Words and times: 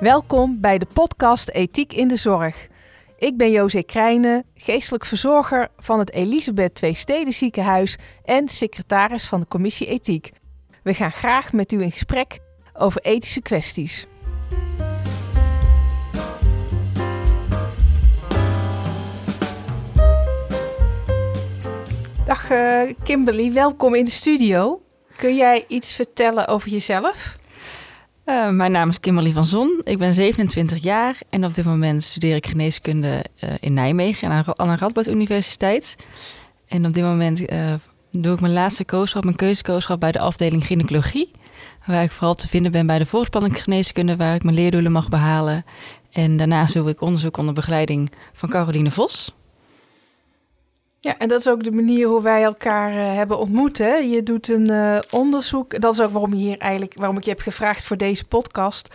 Welkom 0.00 0.60
bij 0.60 0.78
de 0.78 0.86
podcast 0.92 1.48
Ethiek 1.48 1.92
in 1.92 2.08
de 2.08 2.16
Zorg. 2.16 2.68
Ik 3.18 3.36
ben 3.36 3.50
José 3.50 3.82
Krijnen, 3.82 4.44
geestelijk 4.54 5.04
verzorger 5.04 5.68
van 5.76 5.98
het 5.98 6.12
Elisabeth 6.12 6.74
Twee 6.74 6.94
Steden 6.94 7.32
Ziekenhuis 7.32 7.98
en 8.24 8.48
secretaris 8.48 9.26
van 9.26 9.40
de 9.40 9.46
Commissie 9.46 9.86
Ethiek. 9.86 10.32
We 10.82 10.94
gaan 10.94 11.12
graag 11.12 11.52
met 11.52 11.72
u 11.72 11.82
in 11.82 11.92
gesprek 11.92 12.38
over 12.72 13.00
ethische 13.00 13.40
kwesties. 13.40 14.06
Dag 22.26 22.50
uh, 22.50 22.80
Kimberly, 23.02 23.52
welkom 23.52 23.94
in 23.94 24.04
de 24.04 24.10
studio. 24.10 24.82
Kun 25.16 25.36
jij 25.36 25.64
iets 25.68 25.92
vertellen 25.92 26.48
over 26.48 26.70
jezelf? 26.70 27.38
Uh, 28.30 28.48
mijn 28.48 28.72
naam 28.72 28.88
is 28.88 29.00
Kimberly 29.00 29.32
van 29.32 29.44
Zon. 29.44 29.80
Ik 29.84 29.98
ben 29.98 30.14
27 30.14 30.82
jaar 30.82 31.18
en 31.30 31.44
op 31.44 31.54
dit 31.54 31.64
moment 31.64 32.02
studeer 32.02 32.36
ik 32.36 32.46
geneeskunde 32.46 33.24
uh, 33.44 33.50
in 33.60 33.74
Nijmegen 33.74 34.30
aan, 34.30 34.44
aan 34.56 34.68
de 34.68 34.76
Radboud 34.76 35.06
Universiteit. 35.06 35.96
En 36.68 36.86
op 36.86 36.92
dit 36.92 37.04
moment 37.04 37.44
doe 38.10 38.34
ik 38.34 38.40
mijn 38.40 38.52
laatste 38.52 38.84
kooschap, 38.84 39.24
mijn 39.24 39.36
keuzekooschap 39.36 40.00
bij 40.00 40.12
de 40.12 40.18
afdeling 40.18 40.66
gynaecologie. 40.66 41.30
Waar 41.86 42.02
ik 42.02 42.10
vooral 42.10 42.34
te 42.34 42.48
vinden 42.48 42.72
ben 42.72 42.86
bij 42.86 42.98
de 42.98 43.06
voorspanningsgeneeskunde, 43.06 44.16
waar 44.16 44.34
ik 44.34 44.42
mijn 44.42 44.56
leerdoelen 44.56 44.92
mag 44.92 45.08
behalen. 45.08 45.64
En 46.10 46.36
daarnaast 46.36 46.74
doe 46.74 46.88
ik 46.88 47.00
onderzoek 47.00 47.36
onder 47.36 47.54
begeleiding 47.54 48.12
van 48.32 48.48
Caroline 48.48 48.90
Vos. 48.90 49.32
Ja, 51.02 51.18
en 51.18 51.28
dat 51.28 51.40
is 51.40 51.48
ook 51.48 51.64
de 51.64 51.72
manier 51.72 52.08
hoe 52.08 52.22
wij 52.22 52.42
elkaar 52.42 52.92
uh, 52.92 53.14
hebben 53.14 53.38
ontmoet. 53.38 53.76
Je 53.76 54.20
doet 54.24 54.48
een 54.48 54.70
uh, 54.70 54.98
onderzoek. 55.10 55.80
Dat 55.80 55.92
is 55.92 56.00
ook 56.00 56.10
waarom, 56.10 56.34
je 56.34 56.40
hier 56.40 56.58
eigenlijk, 56.58 56.94
waarom 56.94 57.16
ik 57.16 57.24
je 57.24 57.30
heb 57.30 57.40
gevraagd 57.40 57.84
voor 57.84 57.96
deze 57.96 58.24
podcast. 58.24 58.94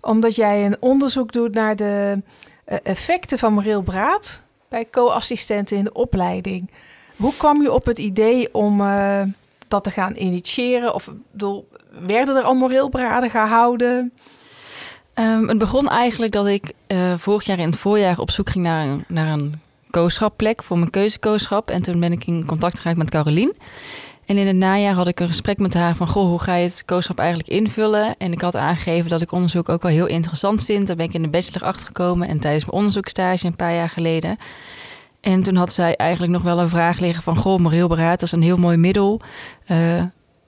Omdat 0.00 0.34
jij 0.34 0.66
een 0.66 0.76
onderzoek 0.80 1.32
doet 1.32 1.54
naar 1.54 1.76
de 1.76 2.22
uh, 2.68 2.78
effecten 2.82 3.38
van 3.38 3.52
moreel 3.52 3.82
braad 3.82 4.42
bij 4.68 4.86
co-assistenten 4.90 5.76
in 5.76 5.84
de 5.84 5.92
opleiding. 5.92 6.70
Hoe 7.16 7.36
kwam 7.36 7.62
je 7.62 7.72
op 7.72 7.84
het 7.84 7.98
idee 7.98 8.54
om 8.54 8.82
dat 9.68 9.84
te 9.84 9.90
gaan 9.90 10.16
initiëren? 10.16 10.94
Of 10.94 11.10
bedoel, 11.30 11.68
werden 12.06 12.36
er 12.36 12.42
al 12.42 12.54
moreel 12.54 12.88
braden 12.88 13.30
gehouden? 13.30 14.12
Um, 15.14 15.48
het 15.48 15.58
begon 15.58 15.88
eigenlijk 15.88 16.32
dat 16.32 16.46
ik 16.46 16.72
vorig 17.16 17.44
jaar 17.44 17.58
in 17.58 17.66
het 17.66 17.78
voorjaar 17.78 18.18
op 18.18 18.30
zoek 18.30 18.50
ging 18.50 18.64
naar 18.64 18.86
een, 18.86 19.04
naar 19.08 19.28
een 19.28 19.60
koosschapplek 19.94 20.62
voor 20.62 20.78
mijn 20.78 20.90
keuzekooschap. 20.90 21.70
En 21.70 21.82
toen 21.82 22.00
ben 22.00 22.12
ik 22.12 22.26
in 22.26 22.44
contact 22.44 22.80
geraakt 22.80 22.98
met 22.98 23.10
Carolien. 23.10 23.56
En 24.26 24.36
in 24.36 24.46
het 24.46 24.56
najaar 24.56 24.94
had 24.94 25.08
ik 25.08 25.20
een 25.20 25.28
gesprek 25.28 25.58
met 25.58 25.74
haar 25.74 25.96
van... 25.96 26.06
goh, 26.06 26.26
hoe 26.26 26.40
ga 26.40 26.54
je 26.54 26.68
het 26.68 26.84
kooschap 26.84 27.18
eigenlijk 27.18 27.48
invullen? 27.48 28.14
En 28.18 28.32
ik 28.32 28.40
had 28.40 28.56
aangegeven 28.56 29.10
dat 29.10 29.22
ik 29.22 29.32
onderzoek 29.32 29.68
ook 29.68 29.82
wel 29.82 29.92
heel 29.92 30.06
interessant 30.06 30.64
vind. 30.64 30.86
Daar 30.86 30.96
ben 30.96 31.06
ik 31.06 31.14
in 31.14 31.22
de 31.22 31.28
bachelor 31.28 31.68
achtergekomen 31.68 32.28
en 32.28 32.38
tijdens 32.38 32.64
mijn 32.64 32.76
onderzoekstage 32.76 33.46
een 33.46 33.56
paar 33.56 33.74
jaar 33.74 33.88
geleden. 33.88 34.36
En 35.20 35.42
toen 35.42 35.56
had 35.56 35.72
zij 35.72 35.96
eigenlijk 35.96 36.32
nog 36.32 36.42
wel 36.42 36.60
een 36.60 36.68
vraag 36.68 36.98
liggen 36.98 37.22
van... 37.22 37.36
goh, 37.36 37.58
moreel 37.58 37.88
beraad, 37.88 38.20
dat 38.20 38.28
is 38.28 38.32
een 38.32 38.42
heel 38.42 38.56
mooi 38.56 38.76
middel. 38.76 39.20
Uh, 39.68 40.02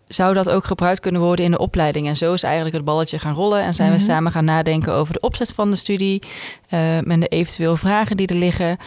zou 0.09 0.35
dat 0.35 0.51
ook 0.51 0.65
gebruikt 0.65 1.01
kunnen 1.01 1.21
worden 1.21 1.45
in 1.45 1.51
de 1.51 1.59
opleiding? 1.59 2.07
En 2.07 2.17
zo 2.17 2.33
is 2.33 2.43
eigenlijk 2.43 2.75
het 2.75 2.85
balletje 2.85 3.19
gaan 3.19 3.35
rollen. 3.35 3.63
En 3.63 3.75
zijn 3.75 3.91
we 3.91 3.97
mhm. 3.97 4.05
samen 4.05 4.33
gaan 4.33 4.45
nadenken 4.45 4.93
over 4.93 5.13
de 5.13 5.21
opzet 5.21 5.53
van 5.53 5.71
de 5.71 5.77
studie... 5.77 6.23
Uh, 6.71 6.81
met 7.05 7.21
de 7.21 7.29
eventueel 7.29 7.77
vragen 7.77 8.17
die 8.17 8.27
er 8.27 8.35
liggen... 8.35 8.79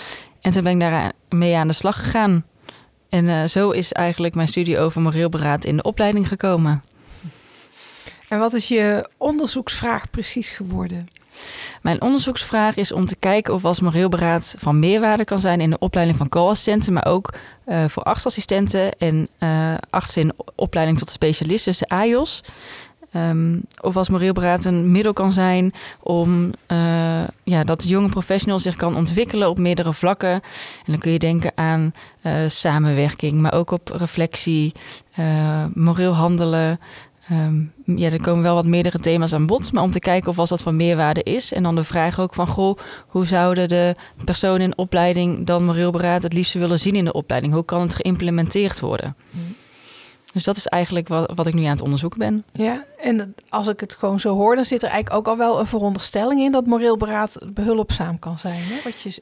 En 0.42 0.52
toen 0.52 0.64
ben 0.64 0.72
ik 0.72 0.80
daar 0.80 1.12
mee 1.30 1.56
aan 1.56 1.68
de 1.68 1.74
slag 1.74 2.00
gegaan. 2.00 2.46
En 3.10 3.26
uh, 3.26 3.44
zo 3.44 3.70
is 3.70 3.92
eigenlijk 3.92 4.36
mijn 4.36 4.48
studie 4.48 4.80
over 4.80 5.02
moreel 5.02 5.30
beraad 5.30 5.66
in 5.66 5.76
de 5.76 5.84
opleiding 5.84 6.28
gekomen. 6.28 6.84
En 8.30 8.40
wat 8.40 8.54
is 8.54 8.68
je 8.68 9.10
onderzoeksvraag 9.18 10.10
precies 10.10 10.50
geworden? 10.50 11.10
Mijn 11.82 12.02
onderzoeksvraag 12.02 12.76
is 12.76 12.92
om 12.92 13.06
te 13.06 13.16
kijken 13.16 13.54
of 13.54 13.66
als 13.66 13.80
moreel 13.80 14.10
beraad 14.10 14.56
van 14.60 14.80
meerwaarde 14.80 15.26
kan 15.26 15.40
zijn 15.40 15.62
in 15.62 15.70
de 15.70 15.80
opleiding 15.80 16.18
van 16.18 16.30
co-assistenten, 16.30 16.94
maar 16.94 17.06
ook 17.06 17.34
uh, 17.66 17.86
voor 17.88 18.04
artsassistenten 18.04 18.98
en 18.98 19.30
uh, 19.40 19.76
artsen 19.90 20.22
in 20.22 20.34
opleiding 20.56 20.98
tot 20.98 21.10
specialist, 21.10 21.66
dus 21.66 21.78
de 21.78 21.88
AJOS. 21.88 22.44
Um, 23.16 23.62
of 23.82 23.98
als 23.98 24.10
moreel 24.10 24.34
beraad 24.34 24.66
een 24.66 24.92
middel 24.92 25.14
kan 25.14 25.32
zijn 25.32 25.74
om 26.00 26.52
uh, 26.72 27.24
ja, 27.44 27.64
dat 27.64 27.90
jonge 27.90 28.10
professional 28.10 28.60
zich 28.60 28.76
kan 28.76 28.96
ontwikkelen 28.96 29.50
op 29.50 29.58
meerdere 29.58 29.94
vlakken. 29.94 30.32
En 30.32 30.42
dan 30.86 30.98
kun 30.98 31.12
je 31.12 31.20
denken 31.20 31.52
aan 31.56 31.94
uh, 32.24 32.34
samenwerking, 32.48 33.42
maar 33.42 33.54
ook 33.54 33.72
op 33.72 33.90
reflectie, 33.90 34.74
uh, 35.20 35.66
moreel 35.74 36.14
handelen. 36.14 36.80
Um, 37.32 37.74
ja, 37.86 38.10
er 38.10 38.22
komen 38.22 38.44
wel 38.44 38.56
wat 38.56 38.66
meerdere 38.66 39.00
thema's 39.00 39.34
aan 39.34 39.46
bod, 39.46 39.72
maar 39.72 39.84
om 39.84 39.92
te 39.92 40.00
kijken 40.00 40.30
of 40.30 40.40
als 40.40 40.50
dat 40.50 40.62
van 40.62 40.76
meerwaarde 40.76 41.24
is. 41.24 41.54
En 41.54 41.64
dan 41.64 41.76
de 41.76 41.84
vraag 41.84 42.20
ook 42.20 42.34
van, 42.34 42.48
goh, 42.48 42.78
hoe 43.08 43.26
zouden 43.26 43.70
de 43.70 43.96
personen 44.26 44.62
in 44.62 44.78
opleiding 44.78 45.46
dan 45.46 45.66
moreel 45.66 45.92
beraad 45.92 46.24
het 46.24 46.34
liefst 46.34 46.54
willen 46.54 46.80
zien 46.80 46.96
in 46.96 47.06
de 47.06 47.14
opleiding? 47.14 47.54
Hoe 47.54 47.66
kan 47.66 47.82
het 47.82 47.96
geïmplementeerd 47.96 48.80
worden? 48.80 49.16
Mm. 49.30 49.56
Dus 50.34 50.44
dat 50.44 50.58
is 50.58 50.68
eigenlijk 50.68 51.08
wat, 51.08 51.32
wat 51.36 51.48
ik 51.48 51.54
nu 51.54 51.64
aan 51.64 51.70
het 51.72 51.82
onderzoeken 51.82 52.20
ben. 52.20 52.44
Ja, 52.52 52.86
en 52.98 53.36
als 53.50 53.68
ik 53.68 53.80
het 53.80 53.96
gewoon 53.96 54.20
zo 54.20 54.36
hoor, 54.36 54.56
dan 54.56 54.66
zit 54.66 54.84
er 54.84 54.90
eigenlijk 54.90 55.20
ook 55.20 55.28
al 55.28 55.38
wel 55.38 55.60
een 55.60 55.66
veronderstelling 55.66 56.42
in 56.42 56.52
dat 56.52 56.66
moreel 56.66 56.98
beraad 56.98 57.38
behulpzaam 57.54 58.20
kan 58.20 58.40
zijn. 58.40 58.62
Hè? 58.62 58.76
Wat 58.84 59.02
je 59.02 59.22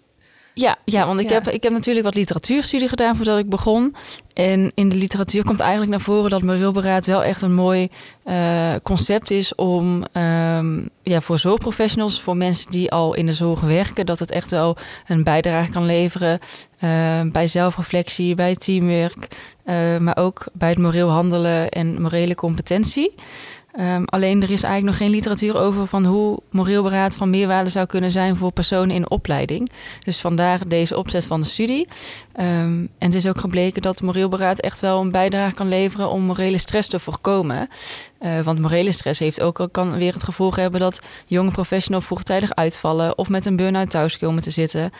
ja, 0.60 0.78
ja 0.86 1.06
want 1.06 1.20
ik, 1.20 1.30
Heb, 1.30 1.48
ik 1.48 1.64
heb 1.64 1.72
natuurlijk 1.72 2.06
wat 2.06 2.16
literatuurstudie 2.16 2.88
gedaan 2.88 3.16
voordat 3.16 3.38
ik 3.38 3.50
begon. 3.50 3.96
En 4.34 4.72
in 4.76 4.90
de 4.90 4.96
literatuur 4.96 5.44
komt 5.44 5.60
eigenlijk 5.60 5.92
naar 5.92 6.02
voren 6.02 6.30
dat 6.30 6.42
moreel 6.42 6.72
beraad 6.72 7.06
wel 7.06 7.24
echt 7.24 7.42
een 7.42 7.54
mooi 7.54 7.88
uh, 8.26 8.74
concept 8.84 9.32
is 9.32 9.56
om 9.56 10.06
um, 10.14 10.90
ja, 11.04 11.22
voor 11.22 11.40
zorgprofessionals, 11.40 12.22
voor 12.22 12.38
mensen 12.38 12.72
die 12.72 12.92
al 12.92 13.14
in 13.14 13.26
de 13.26 13.34
zorg 13.34 13.62
werken, 13.62 14.06
dat 14.06 14.20
het 14.20 14.32
echt 14.32 14.52
wel 14.52 14.78
een 15.08 15.24
bijdrage 15.24 15.72
kan 15.72 15.86
leveren 15.86 16.40
uh, 16.80 17.22
bij 17.32 17.48
zelfreflectie, 17.48 18.36
bij 18.36 18.56
teamwork, 18.56 19.28
uh, 19.66 19.98
maar 19.98 20.18
ook 20.18 20.46
bij 20.54 20.70
het 20.70 20.78
moreel 20.78 21.10
handelen 21.10 21.70
en 21.70 22.02
morele 22.02 22.36
competentie. 22.36 23.14
Um, 23.80 24.06
alleen 24.06 24.42
er 24.42 24.52
is 24.52 24.64
eigenlijk 24.64 24.86
nog 24.86 24.98
geen 24.98 25.16
literatuur 25.16 25.58
over 25.58 25.88
van 25.88 26.06
hoe 26.06 26.40
moreel 26.52 26.84
beraad 26.84 27.16
van 27.16 27.30
meerwaarde 27.30 27.70
zou 27.70 27.86
kunnen 27.86 28.12
zijn 28.12 28.36
voor 28.36 28.52
personen 28.52 28.96
in 28.96 29.10
opleiding. 29.10 29.72
Dus 30.04 30.20
vandaar 30.20 30.68
deze 30.68 30.98
opzet 30.98 31.26
van 31.26 31.42
de 31.42 31.48
studie. 31.48 31.88
Um, 32.40 32.90
en 32.98 33.08
het 33.08 33.16
is 33.16 33.28
ook 33.28 33.38
gebleken 33.38 33.82
dat 33.82 34.02
moreel 34.02 34.30
beraad 34.30 34.60
echt 34.60 34.80
wel 34.80 35.02
een 35.02 35.12
bijdrage 35.12 35.54
kan 35.54 35.68
leveren 35.68 36.10
om 36.10 36.22
morele 36.22 36.58
stress 36.58 36.90
te 36.90 37.00
voorkomen. 37.00 37.70
Uh, 38.20 38.40
want 38.40 38.60
morele 38.60 38.92
stress 38.92 39.20
heeft 39.20 39.42
ook 39.42 39.68
kan 39.72 39.98
weer 39.98 40.14
het 40.14 40.24
gevolg 40.24 40.56
hebben 40.56 40.80
dat 40.80 41.02
jonge 41.26 41.52
professionals 41.52 42.06
vroegtijdig 42.06 42.56
uitvallen 42.56 43.18
of 43.18 43.30
met 43.30 43.46
een 43.46 43.56
burn-out 43.56 43.90
thuis 43.90 44.18
komen 44.18 44.44
te 44.44 44.52
zitten. 44.52 44.92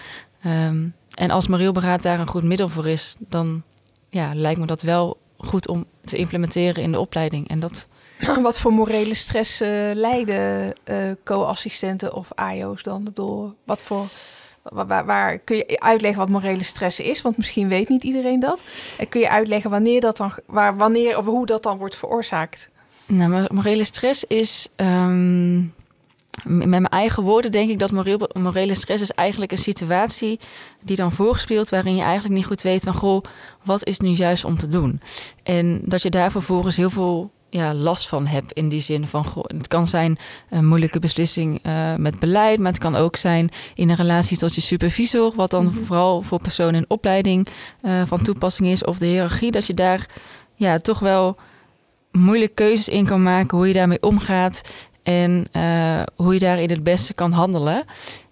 Um, 0.46 0.94
en 1.14 1.32
als 1.32 1.48
moreel 1.48 1.72
beraad 1.72 2.04
daar 2.04 2.20
een 2.20 2.28
goed 2.28 2.44
middel 2.44 2.70
voor 2.70 2.88
is, 2.88 3.16
dan 3.20 3.64
ja, 4.10 4.32
lijkt 4.36 4.60
me 4.60 4.66
dat 4.66 4.82
wel 4.82 5.18
goed 5.38 5.68
om 5.68 5.86
te 6.06 6.18
implementeren 6.18 6.84
in 6.84 6.92
de 6.92 7.00
opleiding. 7.00 7.48
En 7.50 7.60
dat 7.60 7.88
Wat 8.42 8.60
voor 8.60 8.74
morele 8.74 9.14
stress 9.14 9.62
uh, 9.62 9.70
lijden 9.94 10.74
uh, 10.86 11.12
co-assistenten 11.24 12.14
of 12.14 12.32
AIO's 12.34 12.84
dan? 12.84 13.00
Ik 13.00 13.04
bedoel, 13.04 13.54
wat 13.64 13.82
voor, 13.82 14.06
waar, 14.64 15.06
waar, 15.06 15.38
kun 15.38 15.56
je 15.56 15.80
uitleggen 15.80 16.20
wat 16.20 16.30
morele 16.30 16.64
stress 16.64 17.00
is? 17.00 17.22
Want 17.22 17.38
misschien 17.38 17.70
weet 17.70 17.90
niet 17.90 18.04
iedereen 18.04 18.40
dat. 18.40 18.62
En 18.98 19.10
kun 19.10 19.20
je 19.20 19.30
uitleggen 19.30 19.70
wanneer 19.70 20.02
dat 20.02 20.18
dan, 20.18 20.32
waar, 20.46 20.78
wanneer 20.78 21.18
of 21.18 21.26
hoe 21.26 21.46
dat 21.46 21.64
dan 21.64 21.78
wordt 21.78 21.96
veroorzaakt? 21.96 22.70
Nou, 23.06 23.54
morele 23.54 23.84
stress 23.84 24.24
is. 24.24 24.70
Um, 24.76 25.74
met 26.46 26.68
mijn 26.68 26.88
eigen 26.88 27.24
woorden 27.24 27.52
denk 27.52 27.70
ik 27.70 27.80
dat 27.80 27.92
morele 28.34 28.76
stress 28.76 29.02
is 29.02 29.12
eigenlijk 29.12 29.52
een 29.52 29.58
situatie 29.58 30.40
die 30.84 30.96
dan 30.96 31.12
voorgespeeld 31.12 31.70
waarin 31.70 31.96
je 31.96 32.02
eigenlijk 32.02 32.36
niet 32.36 32.46
goed 32.46 32.62
weet 32.62 32.84
van 32.84 32.94
goh, 32.94 33.22
wat 33.64 33.86
is 33.86 34.00
nu 34.00 34.10
juist 34.10 34.46
om 34.46 34.58
te 34.58 34.68
doen? 34.68 35.02
En 35.44 35.82
dat 35.84 36.02
je 36.02 36.10
daar 36.10 36.32
vervolgens 36.32 36.78
heel 36.78 36.90
veel 36.90 37.32
ja, 37.50 37.74
last 37.74 38.08
van 38.08 38.26
heb. 38.26 38.52
In 38.54 38.70
die 38.70 38.80
zin 38.80 39.08
van, 39.08 39.26
goh, 39.26 39.44
het 39.48 39.68
kan 39.68 39.86
zijn 39.86 40.18
een 40.50 40.68
moeilijke 40.68 41.00
beslissing 41.00 41.60
uh, 41.66 41.96
met 41.96 42.20
beleid, 42.20 42.60
maar 42.60 42.72
het 42.72 42.82
kan 42.82 42.96
ook 42.96 43.16
zijn 43.16 43.50
in 43.76 43.90
een 43.90 43.96
relatie 43.96 44.38
tot 44.38 44.56
je 44.56 44.62
supervisor, 44.62 45.34
wat 45.36 45.52
dan 45.52 45.66
mhm. 45.66 45.84
vooral 45.84 46.22
voor 46.22 46.42
personen 46.42 46.76
in 46.76 46.86
opleiding 46.88 47.48
uh, 47.82 48.02
van 48.06 48.22
toepassing 48.22 48.68
is, 48.68 48.84
of 48.84 48.98
de 48.98 49.06
hiërarchie, 49.06 49.52
dat 49.52 49.68
je 49.68 49.74
daar 49.74 50.06
ja, 50.54 50.78
toch 50.78 51.00
wel 51.00 51.38
moeilijke 52.12 52.54
keuzes 52.54 52.90
in 52.90 53.06
kan 53.06 53.24
maken, 53.24 53.58
hoe 53.58 53.68
je 53.68 53.74
daarmee 53.74 54.02
omgaat 54.02 54.62
en 55.08 55.48
uh, 55.56 56.02
hoe 56.16 56.34
je 56.34 56.40
daarin 56.40 56.70
het 56.70 56.84
beste 56.84 57.14
kan 57.14 57.32
handelen. 57.32 57.84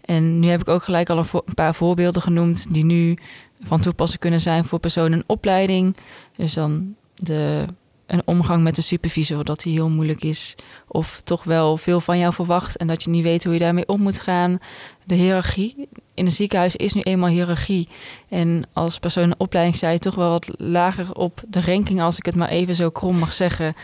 En 0.02 0.40
nu 0.40 0.48
heb 0.48 0.62
ik 0.62 0.70
ook 0.70 0.84
gelijk 0.84 1.10
al 1.10 1.18
een, 1.18 1.26
een 1.32 1.54
paar 1.54 1.76
voorbeelden 1.76 2.22
genoemd 2.22 2.74
die 2.74 2.86
nu 2.86 3.18
van 3.62 3.82
toepassing 3.82 4.20
kunnen 4.22 4.40
zijn 4.40 4.66
voor 4.66 4.80
personen 4.80 5.18
in 5.18 5.24
opleiding. 5.28 5.96
Dus 6.36 6.54
dan 6.54 6.96
de 7.16 7.66
een 8.08 8.22
omgang 8.26 8.64
met 8.64 8.76
de 8.76 8.82
supervisor, 8.82 9.44
dat 9.44 9.62
die 9.62 9.74
heel 9.74 9.90
moeilijk 9.90 10.24
is. 10.24 10.56
Of 10.88 11.22
toch 11.24 11.44
wel 11.44 11.78
veel 11.78 12.02
van 12.02 12.18
jou 12.18 12.34
verwacht 12.34 12.78
en 12.78 12.88
dat 12.88 13.04
je 13.04 13.10
niet 13.10 13.24
weet 13.24 13.44
hoe 13.44 13.54
je 13.54 13.60
daarmee 13.60 13.88
om 13.88 14.02
moet 14.02 14.20
gaan. 14.20 14.60
De 15.06 15.16
hiërarchie. 15.16 15.88
In 16.14 16.26
een 16.26 16.32
ziekenhuis 16.32 16.76
is 16.76 16.94
nu 16.94 17.02
eenmaal 17.02 17.30
hiërarchie. 17.30 17.88
En 18.30 18.64
als 18.74 19.00
persoon 19.00 19.24
in 19.24 19.36
opleiding 19.40 19.78
sta 19.78 19.90
je 19.90 20.00
toch 20.00 20.16
wel 20.16 20.30
wat 20.30 20.48
lager 20.58 21.14
op 21.16 21.42
de 21.48 21.62
ranking, 21.62 22.02
als 22.02 22.18
ik 22.18 22.26
het 22.26 22.36
maar 22.36 22.50
even 22.50 22.76
zo 22.76 22.90
krom 22.90 23.18
mag 23.18 23.34
zeggen. 23.34 23.76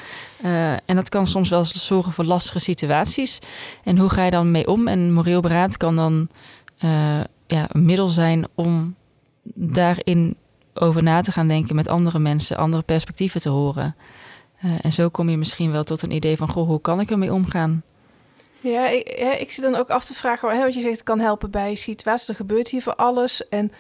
Uh, 0.46 0.72
en 0.72 0.96
dat 0.96 1.10
kan 1.10 1.28
soms 1.28 1.50
wel 1.50 1.64
zorgen 1.64 2.14
voor 2.14 2.26
lastige 2.26 2.60
situaties. 2.60 3.40
En 3.84 3.98
hoe 3.98 4.10
ga 4.10 4.26
je 4.26 4.32
dan 4.32 4.52
mee 4.52 4.68
om? 4.68 4.88
En 4.88 5.14
moreel 5.14 5.42
beraad 5.42 5.78
kan 5.78 5.96
dan 5.96 6.28
uh, 6.84 7.20
ja, 7.48 7.68
een 7.70 7.86
middel 7.86 8.08
zijn 8.08 8.48
om 8.56 8.96
daarin 9.54 10.36
over 10.74 11.04
na 11.04 11.22
te 11.22 11.32
gaan 11.32 11.48
denken 11.48 11.76
met 11.76 11.88
andere 11.88 12.20
mensen, 12.20 12.58
andere 12.58 12.84
perspectieven 12.84 13.42
te 13.42 13.50
horen. 13.50 13.96
Uh, 14.66 14.72
en 14.82 14.94
zo 14.94 15.10
kom 15.10 15.30
je 15.30 15.38
misschien 15.38 15.72
wel 15.72 15.84
tot 15.84 16.02
een 16.02 16.12
idee 16.12 16.38
van, 16.38 16.50
goh, 16.50 16.68
hoe 16.68 16.82
kan 16.82 17.00
ik 17.00 17.12
ermee 17.12 17.34
omgaan? 17.34 17.84
Ja, 18.60 18.88
ik, 18.88 19.10
ik 19.40 19.52
zit 19.52 19.64
dan 19.64 19.76
ook 19.76 19.90
af 19.90 20.06
te 20.06 20.14
vragen, 20.14 20.60
wat 20.60 20.74
je 20.74 20.82
zegt, 20.82 21.04
kan 21.04 21.20
helpen 21.20 21.52
bij 21.52 21.76
situaties. 21.76 22.28
Er 22.28 22.36
gebeurt 22.36 22.68
hier 22.68 22.82
voor 22.82 22.96
alles. 22.96 23.48
En 23.50 23.72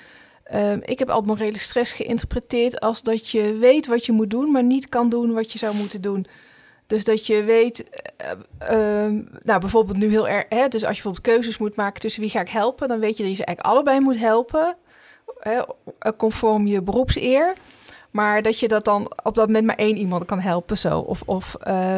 uh, 0.53 0.73
ik 0.73 0.99
heb 0.99 1.09
altijd 1.09 1.27
morele 1.27 1.59
stress 1.59 1.93
geïnterpreteerd 1.93 2.79
als 2.79 3.01
dat 3.01 3.29
je 3.29 3.57
weet 3.57 3.87
wat 3.87 4.05
je 4.05 4.11
moet 4.11 4.29
doen, 4.29 4.51
maar 4.51 4.63
niet 4.63 4.89
kan 4.89 5.09
doen 5.09 5.33
wat 5.33 5.51
je 5.51 5.57
zou 5.57 5.75
moeten 5.75 6.01
doen. 6.01 6.25
Dus 6.87 7.03
dat 7.03 7.27
je 7.27 7.43
weet, 7.43 7.85
uh, 8.21 8.31
uh, 8.71 9.23
nou 9.43 9.59
bijvoorbeeld 9.59 9.97
nu 9.97 10.09
heel 10.09 10.27
erg, 10.27 10.45
hè, 10.49 10.67
dus 10.67 10.85
als 10.85 10.97
je 10.97 11.03
bijvoorbeeld 11.03 11.21
keuzes 11.21 11.57
moet 11.57 11.75
maken 11.75 12.01
tussen 12.01 12.21
wie 12.21 12.29
ga 12.29 12.39
ik 12.41 12.49
helpen, 12.49 12.87
dan 12.87 12.99
weet 12.99 13.17
je 13.17 13.23
dat 13.23 13.31
je 13.31 13.37
ze 13.37 13.45
eigenlijk 13.45 13.75
allebei 13.75 13.99
moet 13.99 14.17
helpen 14.17 14.77
conform 16.17 16.67
je 16.67 16.81
beroepseer. 16.81 17.53
Maar 18.11 18.41
dat 18.41 18.59
je 18.59 18.67
dat 18.67 18.85
dan 18.85 19.11
op 19.23 19.35
dat 19.35 19.47
moment 19.47 19.65
maar 19.65 19.75
één 19.75 19.97
iemand 19.97 20.25
kan 20.25 20.39
helpen 20.39 20.77
zo. 20.77 20.99
Of, 20.99 21.21
of 21.25 21.55
uh, 21.67 21.97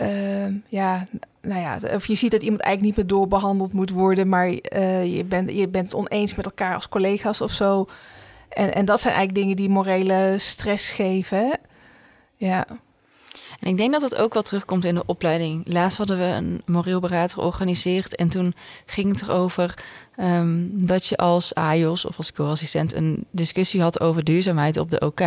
uh, 0.00 0.46
ja, 0.68 1.06
nou 1.40 1.60
ja, 1.60 1.78
of 1.94 2.06
je 2.06 2.14
ziet 2.14 2.30
dat 2.30 2.42
iemand 2.42 2.60
eigenlijk 2.60 2.96
niet 2.96 3.06
meer 3.06 3.18
doorbehandeld 3.18 3.72
moet 3.72 3.90
worden, 3.90 4.28
maar 4.28 4.48
uh, 4.48 5.16
je, 5.16 5.24
bent, 5.24 5.50
je 5.50 5.68
bent 5.68 5.84
het 5.84 5.94
oneens 5.94 6.34
met 6.34 6.44
elkaar 6.44 6.74
als 6.74 6.88
collega's 6.88 7.40
of 7.40 7.50
zo. 7.50 7.86
En, 8.48 8.74
en 8.74 8.84
dat 8.84 9.00
zijn 9.00 9.14
eigenlijk 9.14 9.44
dingen 9.44 9.56
die 9.56 9.68
morele 9.68 10.34
stress 10.38 10.90
geven. 10.90 11.58
Ja. 12.36 12.66
En 13.60 13.68
ik 13.68 13.76
denk 13.76 13.92
dat 13.92 14.02
het 14.02 14.16
ook 14.16 14.34
wel 14.34 14.42
terugkomt 14.42 14.84
in 14.84 14.94
de 14.94 15.06
opleiding. 15.06 15.62
Laatst 15.66 15.98
hadden 15.98 16.18
we 16.18 16.24
een 16.24 16.62
moreel 16.66 17.00
beraad 17.00 17.34
georganiseerd 17.34 18.14
en 18.16 18.28
toen 18.28 18.54
ging 18.86 19.12
het 19.12 19.22
erover 19.22 19.74
um, 20.20 20.86
dat 20.86 21.06
je 21.06 21.16
als 21.16 21.54
AJOS 21.54 22.04
of 22.04 22.16
als 22.16 22.32
co-assistent 22.32 22.94
een 22.94 23.24
discussie 23.30 23.82
had 23.82 24.00
over 24.00 24.24
duurzaamheid 24.24 24.76
op 24.76 24.90
de 24.90 25.00
OK. 25.00 25.20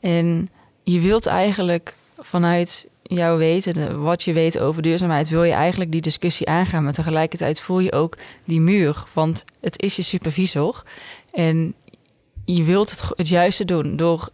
En 0.00 0.50
je 0.82 1.00
wilt 1.00 1.26
eigenlijk 1.26 1.94
vanuit 2.18 2.88
jouw 3.02 3.36
weten, 3.36 4.02
wat 4.02 4.22
je 4.22 4.32
weet 4.32 4.58
over 4.58 4.82
duurzaamheid, 4.82 5.28
wil 5.28 5.44
je 5.44 5.52
eigenlijk 5.52 5.92
die 5.92 6.00
discussie 6.00 6.48
aangaan. 6.48 6.84
Maar 6.84 6.92
tegelijkertijd 6.92 7.60
voel 7.60 7.78
je 7.78 7.92
ook 7.92 8.16
die 8.44 8.60
muur, 8.60 9.04
want 9.12 9.44
het 9.60 9.82
is 9.82 9.96
je 9.96 10.02
supervisor. 10.02 10.82
En 11.32 11.74
je 12.44 12.62
wilt 12.62 12.90
het, 12.90 13.04
het 13.16 13.28
juiste 13.28 13.64
doen 13.64 13.96
door 13.96 14.28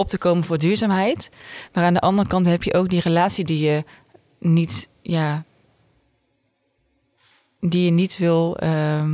op 0.00 0.08
te 0.08 0.18
komen 0.18 0.44
voor 0.44 0.58
duurzaamheid. 0.58 1.30
Maar 1.72 1.84
aan 1.84 1.94
de 1.94 2.00
andere 2.00 2.28
kant 2.28 2.46
heb 2.46 2.62
je 2.62 2.74
ook 2.74 2.88
die 2.88 3.00
relatie 3.00 3.44
die 3.44 3.64
je 3.64 3.84
niet, 4.38 4.88
ja, 5.02 5.44
die 7.60 7.84
je 7.84 7.90
niet 7.90 8.18
wil, 8.18 8.56
uh, 8.62 9.10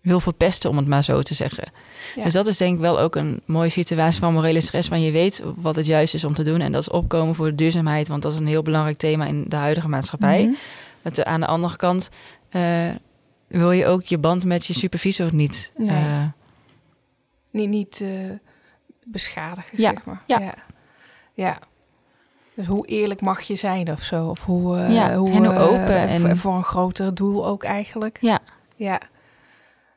wil 0.00 0.20
verpesten, 0.20 0.70
om 0.70 0.76
het 0.76 0.86
maar 0.86 1.04
zo 1.04 1.22
te 1.22 1.34
zeggen. 1.34 1.72
Dus 2.24 2.32
dat 2.32 2.46
is 2.46 2.56
denk 2.56 2.74
ik 2.74 2.80
wel 2.80 3.00
ook 3.00 3.16
een 3.16 3.40
mooie 3.44 3.68
situatie 3.68 4.20
van 4.20 4.32
morele 4.32 4.60
stress, 4.60 4.88
waar 4.88 4.98
je 4.98 5.10
weet 5.10 5.42
wat 5.56 5.76
het 5.76 5.86
juist 5.86 6.14
is 6.14 6.24
om 6.24 6.34
te 6.34 6.42
doen. 6.42 6.60
En 6.60 6.72
dat 6.72 6.80
is 6.80 6.90
opkomen 6.90 7.34
voor 7.34 7.46
de 7.46 7.54
duurzaamheid, 7.54 8.08
want 8.08 8.22
dat 8.22 8.32
is 8.32 8.38
een 8.38 8.46
heel 8.46 8.62
belangrijk 8.62 8.98
thema 8.98 9.26
in 9.26 9.44
de 9.48 9.56
huidige 9.56 9.88
maatschappij. 9.88 10.46
Mm 10.46 10.56
aan 11.02 11.40
de 11.40 11.46
andere 11.46 11.76
kant 11.76 12.10
uh, 12.50 12.90
wil 13.46 13.70
je 13.70 13.86
ook 13.86 14.04
je 14.04 14.18
band 14.18 14.44
met 14.44 14.66
je 14.66 14.74
supervisor 14.74 15.34
niet. 15.34 15.72
Nee. 15.76 15.88
Uh, 15.88 16.24
niet, 17.50 17.68
niet 17.68 18.00
uh, 18.02 18.10
beschadigen, 19.10 19.80
ja. 19.80 19.90
zeg 19.90 20.04
maar. 20.04 20.22
Ja. 20.26 20.38
ja. 20.38 20.54
ja. 21.34 21.58
Dus 22.54 22.66
hoe 22.66 22.86
eerlijk 22.86 23.20
mag 23.20 23.40
je 23.40 23.56
zijn 23.56 23.90
of 23.90 24.02
zo? 24.02 24.26
Of 24.26 24.44
hoe, 24.44 24.76
uh, 24.76 24.94
ja, 24.94 25.16
hoe, 25.16 25.30
en 25.30 25.44
hoe 25.44 25.58
open. 25.58 25.90
Uh, 25.90 26.14
en 26.14 26.36
voor 26.36 26.54
een 26.54 26.64
groter 26.64 27.14
doel 27.14 27.46
ook 27.46 27.62
eigenlijk. 27.62 28.18
Ja. 28.20 28.38
Ja. 28.76 29.00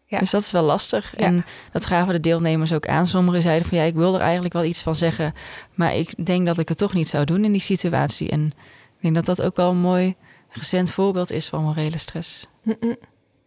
ja. 0.05 0.19
Dus 0.19 0.29
dat 0.29 0.41
is 0.41 0.51
wel 0.51 0.63
lastig. 0.63 1.13
Ja. 1.17 1.25
En 1.25 1.45
dat 1.71 1.85
gaven 1.85 2.13
de 2.13 2.19
deelnemers 2.19 2.73
ook 2.73 2.87
aan. 2.87 3.07
Sommigen 3.07 3.41
zeiden 3.41 3.67
van 3.67 3.77
ja, 3.77 3.83
ik 3.83 3.95
wil 3.95 4.15
er 4.15 4.21
eigenlijk 4.21 4.53
wel 4.53 4.63
iets 4.63 4.81
van 4.81 4.95
zeggen. 4.95 5.33
Maar 5.73 5.95
ik 5.95 6.25
denk 6.25 6.45
dat 6.45 6.57
ik 6.57 6.69
het 6.69 6.77
toch 6.77 6.93
niet 6.93 7.09
zou 7.09 7.25
doen 7.25 7.45
in 7.45 7.51
die 7.51 7.61
situatie. 7.61 8.29
En 8.29 8.45
ik 8.45 9.01
denk 9.01 9.15
dat 9.15 9.25
dat 9.25 9.41
ook 9.41 9.55
wel 9.55 9.69
een 9.69 9.77
mooi 9.77 10.15
recent 10.49 10.91
voorbeeld 10.91 11.31
is 11.31 11.49
van 11.49 11.63
morele 11.63 11.97
stress. 11.97 12.47
Mm 12.61 12.75
-mm. 12.79 12.97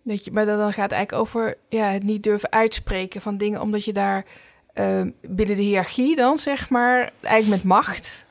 Dat 0.03 0.25
je, 0.25 0.33
maar 0.33 0.47
dan 0.47 0.73
gaat 0.73 0.93
eigenlijk 0.93 1.13
over 1.13 1.57
ja, 1.69 1.87
het 1.87 2.03
niet 2.03 2.23
durven 2.23 2.53
uitspreken 2.53 3.21
van 3.21 3.37
dingen, 3.37 3.61
omdat 3.61 3.85
je 3.85 3.93
daar 3.93 4.25
uh, 4.79 5.01
binnen 5.21 5.57
de 5.57 5.63
hiërarchie 5.63 6.17
dan, 6.17 6.39
zeg 6.39 6.71
maar, 6.71 7.13
eigenlijk 7.21 7.63
met 7.63 7.73
macht. 7.73 8.25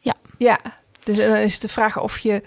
Ja. 0.00 0.14
Ja, 0.38 0.58
dus 1.04 1.16
dan 1.16 1.36
is 1.36 1.52
het 1.52 1.62
de 1.62 1.68
vraag 1.68 2.00
of 2.00 2.18
je... 2.18 2.42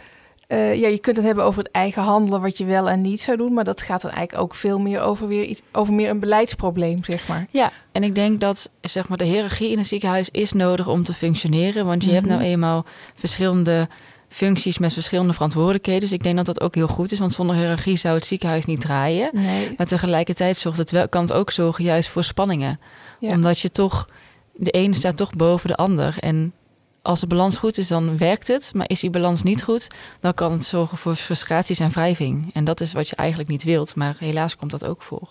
Uh, 0.48 0.76
ja, 0.76 0.88
je 0.88 0.98
kunt 0.98 1.16
het 1.16 1.26
hebben 1.26 1.44
over 1.44 1.64
het 1.64 1.72
eigen 1.72 2.02
handelen, 2.02 2.42
wat 2.42 2.58
je 2.58 2.66
wel 2.66 2.90
en 2.90 3.02
niet 3.02 3.20
zou 3.20 3.38
doen. 3.38 3.54
Maar 3.54 3.64
dat 3.64 3.82
gaat 3.82 4.02
dan 4.02 4.12
eigenlijk 4.12 4.44
ook 4.44 4.56
veel 4.56 4.80
meer 4.80 5.02
over 5.02 5.28
weer 5.28 5.44
iets, 5.44 5.62
over 5.72 5.94
meer 5.94 6.10
een 6.10 6.20
beleidsprobleem, 6.20 7.04
zeg 7.04 7.28
maar. 7.28 7.48
Ja, 7.50 7.72
en 7.92 8.04
ik 8.04 8.16
denk 8.16 8.40
dat 8.40 8.72
zeg 8.82 9.08
maar, 9.08 9.18
de 9.18 9.26
hiërarchie 9.26 9.72
in 9.72 9.78
een 9.78 9.86
ziekenhuis 9.86 10.30
is 10.30 10.54
nodig 10.54 10.88
om 10.88 11.04
te 11.04 11.14
functioneren. 11.14 11.86
Want 11.86 12.04
je 12.04 12.10
mm 12.10 12.16
-hmm. 12.16 12.28
hebt 12.28 12.40
nou 12.40 12.52
eenmaal 12.52 12.86
verschillende 13.16 13.88
functies 14.30 14.78
met 14.78 14.94
verschillende 14.94 15.34
verantwoordelijkheden. 15.34 16.02
Dus 16.02 16.12
ik 16.12 16.24
denk 16.24 16.36
dat 16.36 16.46
dat 16.46 16.62
ook 16.62 16.76
heel 16.76 16.88
goed 16.88 17.12
is, 17.12 17.20
want 17.20 17.34
zonder 17.34 17.56
hiërarchie 17.56 17.98
zou 17.98 18.16
het 18.16 18.26
ziekenhuis 18.26 18.66
niet 18.66 18.82
draaien. 18.82 19.30
Nee. 19.34 19.74
Maar 19.78 19.88
tegelijkertijd 19.88 20.58
zorgt 20.58 20.78
het 20.78 20.92
wel, 20.92 21.10
kan 21.10 21.22
het 21.22 21.34
ook 21.34 21.52
zorgen 21.52 21.84
juist 21.84 22.10
voor 22.10 22.24
spanningen. 22.24 22.80
Ja. 23.20 23.32
Omdat 23.32 23.60
je 23.60 23.72
toch, 23.72 24.10
de 24.54 24.72
ene 24.72 24.94
staat 24.94 25.18
toch 25.18 25.34
boven 25.34 25.68
de 25.68 25.76
ander. 25.76 26.16
En 26.20 26.54
als 27.02 27.20
de 27.20 27.28
balans 27.28 27.58
goed 27.58 27.78
is, 27.78 27.88
dan 27.88 28.18
werkt 28.18 28.48
het. 28.48 28.72
Maar 28.74 28.90
is 28.90 29.00
die 29.00 29.10
balans 29.10 29.44
niet 29.44 29.64
goed, 29.64 29.88
dan 30.20 30.34
kan 30.34 30.52
het 30.52 30.66
zorgen 30.66 30.98
voor 30.98 31.16
frustraties 31.16 31.80
en 31.80 31.90
wrijving. 31.90 32.54
En 32.54 32.66
dat 32.66 32.82
is 32.82 32.94
wat 32.94 33.10
je 33.10 33.16
eigenlijk 33.16 33.50
niet 33.50 33.64
wilt. 33.64 33.96
Maar 33.96 34.16
helaas 34.20 34.56
komt 34.56 34.72
dat 34.72 34.86
ook 34.86 35.02
voor. 35.02 35.30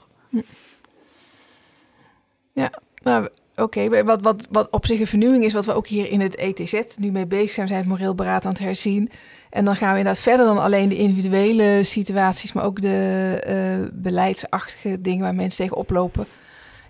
Ja, 2.52 2.70
nou, 3.02 3.28
oké. 3.56 3.80
Okay. 3.80 4.04
Wat, 4.04 4.20
wat, 4.22 4.46
wat 4.50 4.70
op 4.70 4.86
zich 4.86 5.00
een 5.00 5.06
vernieuwing 5.06 5.44
is, 5.44 5.52
wat 5.52 5.64
we 5.64 5.72
ook 5.72 5.86
hier 5.86 6.10
in 6.10 6.20
het 6.20 6.36
ETZ 6.36 6.96
nu 6.96 7.10
mee 7.10 7.26
bezig 7.26 7.50
zijn. 7.50 7.66
We 7.66 7.72
zijn 7.72 7.84
het 7.84 7.90
moreel 7.90 8.14
beraad 8.14 8.44
aan 8.44 8.52
het 8.52 8.60
herzien. 8.60 9.10
En 9.50 9.64
dan 9.64 9.76
gaan 9.76 9.92
we 9.92 9.98
inderdaad 9.98 10.22
verder 10.22 10.46
dan 10.46 10.58
alleen 10.58 10.88
de 10.88 10.96
individuele 10.96 11.84
situaties, 11.84 12.52
maar 12.52 12.64
ook 12.64 12.80
de 12.80 13.42
uh, 13.48 13.88
beleidsachtige 13.92 15.00
dingen 15.00 15.22
waar 15.22 15.34
mensen 15.34 15.64
tegen 15.64 15.76
oplopen. 15.76 16.26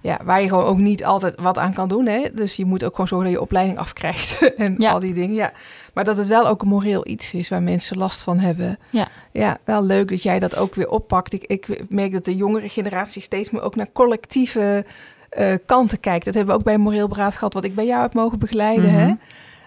Ja, 0.06 0.18
waar 0.24 0.40
je 0.40 0.48
gewoon 0.48 0.64
ook 0.64 0.78
niet 0.78 1.04
altijd 1.04 1.40
wat 1.40 1.58
aan 1.58 1.72
kan 1.72 1.88
doen. 1.88 2.06
Hè? 2.06 2.22
Dus 2.32 2.56
je 2.56 2.64
moet 2.64 2.84
ook 2.84 2.90
gewoon 2.90 3.08
zorgen 3.08 3.28
dat 3.28 3.36
je 3.36 3.44
opleiding 3.44 3.78
afkrijgt 3.78 4.38
en 4.56 4.75
ja. 4.78 4.90
al 4.90 5.00
die 5.00 5.14
dingen. 5.14 5.34
Ja. 5.34 5.52
Maar 5.94 6.04
dat 6.04 6.16
het 6.16 6.26
wel 6.26 6.46
ook 6.46 6.62
een 6.62 6.68
moreel 6.68 7.06
iets 7.06 7.32
is 7.32 7.48
waar 7.48 7.62
mensen 7.62 7.98
last 7.98 8.22
van 8.22 8.38
hebben. 8.38 8.78
Ja, 8.90 9.08
ja 9.32 9.58
wel 9.64 9.84
leuk 9.84 10.08
dat 10.08 10.22
jij 10.22 10.38
dat 10.38 10.56
ook 10.56 10.75
weer 10.75 10.88
oppakt. 10.88 11.32
Ik, 11.32 11.44
ik 11.46 11.84
merk 11.88 12.12
dat 12.12 12.25
de 12.25 12.36
jongere 12.36 12.68
generatie 12.68 13.22
steeds 13.22 13.50
meer 13.50 13.62
ook 13.62 13.76
naar 13.76 13.92
collectieve 13.92 14.84
uh, 15.38 15.54
kanten 15.66 16.00
kijkt. 16.00 16.25
Dat 16.25 16.34
hebben 16.34 16.54
we 16.54 16.60
ook 16.60 16.66
bij 16.66 16.78
Moreel 16.78 17.08
Beraad 17.08 17.34
gehad, 17.34 17.54
wat 17.54 17.64
ik 17.64 17.75
bij 17.75 17.86
jou 17.86 18.02
heb 18.02 18.14
mogen 18.14 18.38
begeleiden. 18.38 18.90
Mm 18.90 18.96
-hmm. 18.96 19.08
hè? 19.08 19.14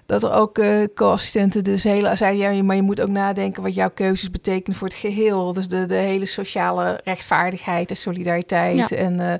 Dat 0.05 0.23
er 0.23 0.33
ook 0.33 0.57
uh, 0.57 0.83
co-assistenten 0.95 1.63
dus 1.63 1.83
hele 1.83 2.15
zeiden, 2.15 2.55
ja, 2.55 2.63
maar 2.63 2.75
je 2.75 2.81
moet 2.81 3.01
ook 3.01 3.09
nadenken 3.09 3.63
wat 3.63 3.75
jouw 3.75 3.91
keuzes 3.93 4.31
betekenen 4.31 4.77
voor 4.77 4.87
het 4.87 4.97
geheel. 4.97 5.53
Dus 5.53 5.67
de, 5.67 5.85
de 5.85 5.95
hele 5.95 6.25
sociale 6.25 6.99
rechtvaardigheid 7.03 7.89
en 7.89 7.95
solidariteit. 7.95 8.89
Ja. 8.89 8.97
En 8.97 9.21
uh, 9.21 9.33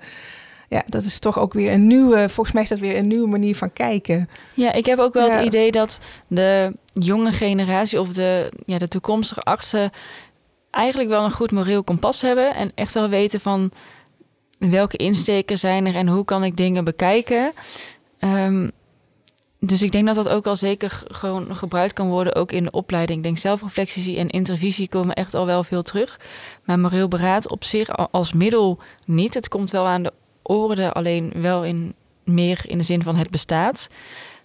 ja, 0.70 0.84
dat 0.88 1.04
is 1.04 1.20
toch 1.20 1.40
ook 1.40 1.54
weer 1.54 1.72
een 1.72 1.88
nieuwe, 1.88 2.30
volgens 2.30 2.52
mij 2.52 2.64
is 2.64 2.70
dat 2.70 2.80
weer 2.80 2.98
een 2.98 3.08
nieuwe 3.08 3.28
manier 3.28 3.56
van 3.56 3.74
kijken. 3.74 4.30
Ja, 4.54 4.72
ik 4.72 4.86
heb 4.86 5.00
ook 5.00 5.14
wel 5.14 5.28
ja. 5.28 5.36
het 5.38 5.46
idee 5.46 5.72
dat 5.72 6.00
de 6.28 6.74
jonge 6.94 7.32
generatie 7.32 8.00
of 8.00 8.14
de, 8.14 8.52
ja, 8.66 8.78
de 8.78 8.88
toekomstige 8.88 9.42
artsen 9.42 9.92
eigenlijk 10.72 11.10
wel 11.10 11.24
een 11.24 11.32
goed 11.32 11.52
moreel 11.52 11.84
kompas 11.84 12.22
hebben 12.22 12.56
en 12.56 12.72
echt 12.76 12.94
wel 12.94 13.10
weten 13.10 13.42
van 13.42 13.72
welke 14.58 14.98
insteken 14.98 15.58
zijn 15.58 15.86
er 15.86 15.96
en 15.96 16.08
hoe 16.08 16.26
kan 16.26 16.44
ik 16.44 16.58
dingen 16.58 16.84
bekijken. 16.84 17.52
Um, 18.20 18.72
dus 19.60 19.82
ik 19.82 19.92
denk 19.92 20.06
dat 20.06 20.16
dat 20.16 20.30
ook 20.30 20.48
al 20.48 20.56
zeker 20.56 21.04
gewoon 21.08 21.56
gebruikt 21.56 21.94
kan 21.94 22.10
worden, 22.10 22.36
ook 22.36 22.52
in 22.52 22.64
de 22.64 22.72
opleiding. 22.72 23.18
Ik 23.18 23.24
denk 23.24 23.38
zelfreflectie 23.38 24.18
en 24.18 24.30
intervisie 24.30 24.90
komen 24.90 25.16
echt 25.16 25.34
al 25.34 25.46
wel 25.46 25.64
veel 25.64 25.82
terug. 25.82 26.20
Maar 26.64 26.80
moreel 26.80 27.08
beraad 27.08 27.50
op 27.50 27.64
zich 27.64 28.12
als 28.12 28.34
middel 28.34 28.80
niet. 29.06 29.34
Het 29.34 29.48
komt 29.48 29.72
wel 29.72 29.86
aan 29.86 30.04
de 30.04 30.14
orde, 30.50 30.92
alleen 30.92 31.32
wel 31.36 31.64
in 31.64 31.94
meer 32.24 32.62
in 32.66 32.78
de 32.78 32.84
zin 32.84 33.04
van 33.04 33.16
het 33.16 33.30
bestaat. 33.30 33.88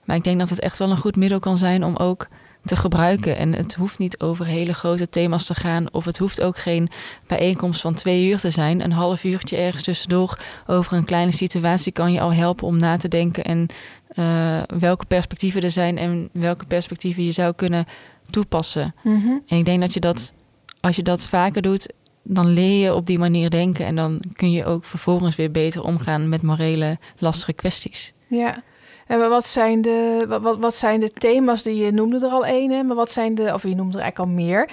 Maar 0.04 0.16
ik 0.16 0.25
denk 0.25 0.38
dat 0.38 0.50
het 0.50 0.61
echt 0.61 0.78
wel 0.78 0.90
een 0.90 0.96
goed 0.96 1.16
middel 1.16 1.40
kan 1.40 1.58
zijn 1.58 1.84
om 1.84 1.96
ook 1.96 2.28
te 2.64 2.76
gebruiken. 2.76 3.37
En 3.37 3.52
het 3.52 3.75
hoeft 3.75 3.99
niet 3.99 4.20
over 4.20 4.46
hele 4.46 4.75
grote 4.75 5.08
thema's 5.08 5.44
te 5.44 5.54
gaan. 5.54 5.92
Of 5.92 6.04
het 6.04 6.18
hoeft 6.18 6.42
ook 6.42 6.56
geen 6.56 6.88
bijeenkomst 7.26 7.80
van 7.80 7.94
twee 7.94 8.26
uur 8.26 8.38
te 8.38 8.50
zijn. 8.50 8.84
Een 8.84 8.92
half 8.92 9.25
uurtje 9.25 9.56
ergens 9.56 9.82
tussendoor 9.82 10.38
over 10.66 10.92
een 10.92 11.04
kleine 11.04 11.32
situatie 11.32 11.92
kan 11.92 12.12
je 12.12 12.20
al 12.20 12.32
helpen 12.32 12.66
om 12.66 12.78
na 12.78 12.96
te 12.96 13.08
denken. 13.08 13.44
En 13.44 13.66
uh, 14.14 14.62
welke 14.78 15.04
perspectieven 15.04 15.62
er 15.62 15.70
zijn 15.70 15.99
en 15.99 16.28
welke 16.32 16.66
perspectieven 16.66 17.25
je 17.25 17.32
zou 17.32 17.52
kunnen 17.52 17.87
toepassen. 18.30 18.94
Mhm. 19.02 19.28
En 19.46 19.58
ik 19.58 19.64
denk 19.64 19.80
dat 19.80 19.94
je 19.94 20.00
dat, 20.00 20.32
als 20.80 20.96
je 20.96 21.02
dat 21.02 21.26
vaker 21.26 21.62
doet, 21.62 21.92
dan 22.25 22.47
leer 22.47 22.85
je 22.85 22.95
op 22.95 23.07
die 23.07 23.19
manier 23.19 23.50
denken. 23.50 23.87
En 23.87 23.97
dan 23.97 24.21
kun 24.33 24.50
je 24.50 24.64
ook 24.64 24.85
vervolgens 24.85 25.37
weer 25.37 25.50
beter 25.50 25.85
omgaan 25.85 26.28
met 26.28 26.43
morele 26.43 26.99
lastige 27.19 27.52
kwesties. 27.52 28.12
Ja. 28.26 28.62
En 29.07 29.28
wat 29.28 29.47
zijn, 29.47 29.83
de, 29.83 30.26
wat, 30.40 30.59
wat 30.59 30.75
zijn 30.75 31.00
de 31.00 31.11
thema's 31.11 31.62
die 31.62 31.76
je 31.76 31.93
noemde 31.93 32.26
er 32.26 32.33
al 32.33 32.47
een, 32.47 32.87
maar 32.87 32.97
wat 32.97 33.11
zijn 33.11 33.35
de, 33.35 33.52
of 33.54 33.62
je 33.62 33.75
noemde 33.75 33.99
er 33.99 34.02
eigenlijk 34.02 34.19
al 34.19 34.37
meer. 34.45 34.71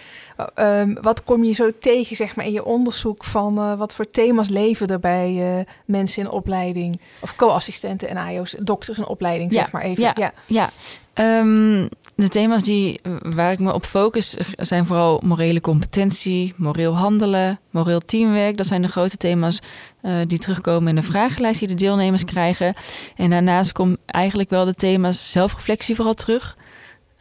Um, 0.55 0.98
wat 1.01 1.24
kom 1.24 1.43
je 1.43 1.53
zo 1.53 1.72
tegen, 1.79 2.15
zeg 2.15 2.36
maar, 2.36 2.46
in 2.46 2.51
je 2.51 2.65
onderzoek 2.65 3.24
van 3.24 3.60
uh, 3.60 3.77
wat 3.77 3.96
voor 3.96 4.08
thema's 4.08 4.50
leven 4.50 4.88
er 4.88 5.00
bij 5.00 5.58
uh, 5.58 5.63
mensen 5.86 6.24
in 6.24 6.29
opleiding, 6.29 7.01
of 7.22 7.36
co-assistenten 7.36 8.10
en 8.10 8.17
AIO's, 8.17 8.51
dokters 8.51 8.98
in 8.98 9.05
opleiding, 9.05 9.53
ja, 9.53 9.60
zeg 9.60 9.72
maar 9.72 9.81
even. 9.81 10.03
Ja, 10.03 10.13
ja. 10.15 10.31
ja. 10.46 10.70
Um, 11.13 11.89
de 12.15 12.27
thema's 12.27 12.63
die, 12.63 13.01
waar 13.22 13.51
ik 13.51 13.60
me 13.60 13.74
op 13.74 13.86
focus 13.86 14.38
zijn 14.58 14.86
vooral 14.86 15.20
morele 15.24 15.62
competentie, 15.62 16.53
moreel 16.58 16.96
handelen, 16.96 17.60
moreel 17.70 18.00
teamwerk. 18.00 18.58
Dat 18.58 18.65
zijn 18.65 18.82
de 18.82 18.88
grote 18.88 19.18
thema's 19.18 19.60
uh, 20.01 20.22
die 20.27 20.39
terugkomen 20.39 20.89
in 20.89 20.96
de 20.96 21.03
vragenlijst 21.03 21.60
die 21.60 21.68
de 21.68 21.74
deelnemers 21.74 22.25
krijgen. 22.25 22.74
En 23.15 23.30
daarnaast 23.30 23.72
komt 23.72 23.98
eigenlijk 24.06 24.50
wel 24.50 24.65
de 24.65 24.75
thema's 24.75 25.32
zelfreflectie 25.32 25.96
vooral 25.96 26.13
terug. 26.13 26.58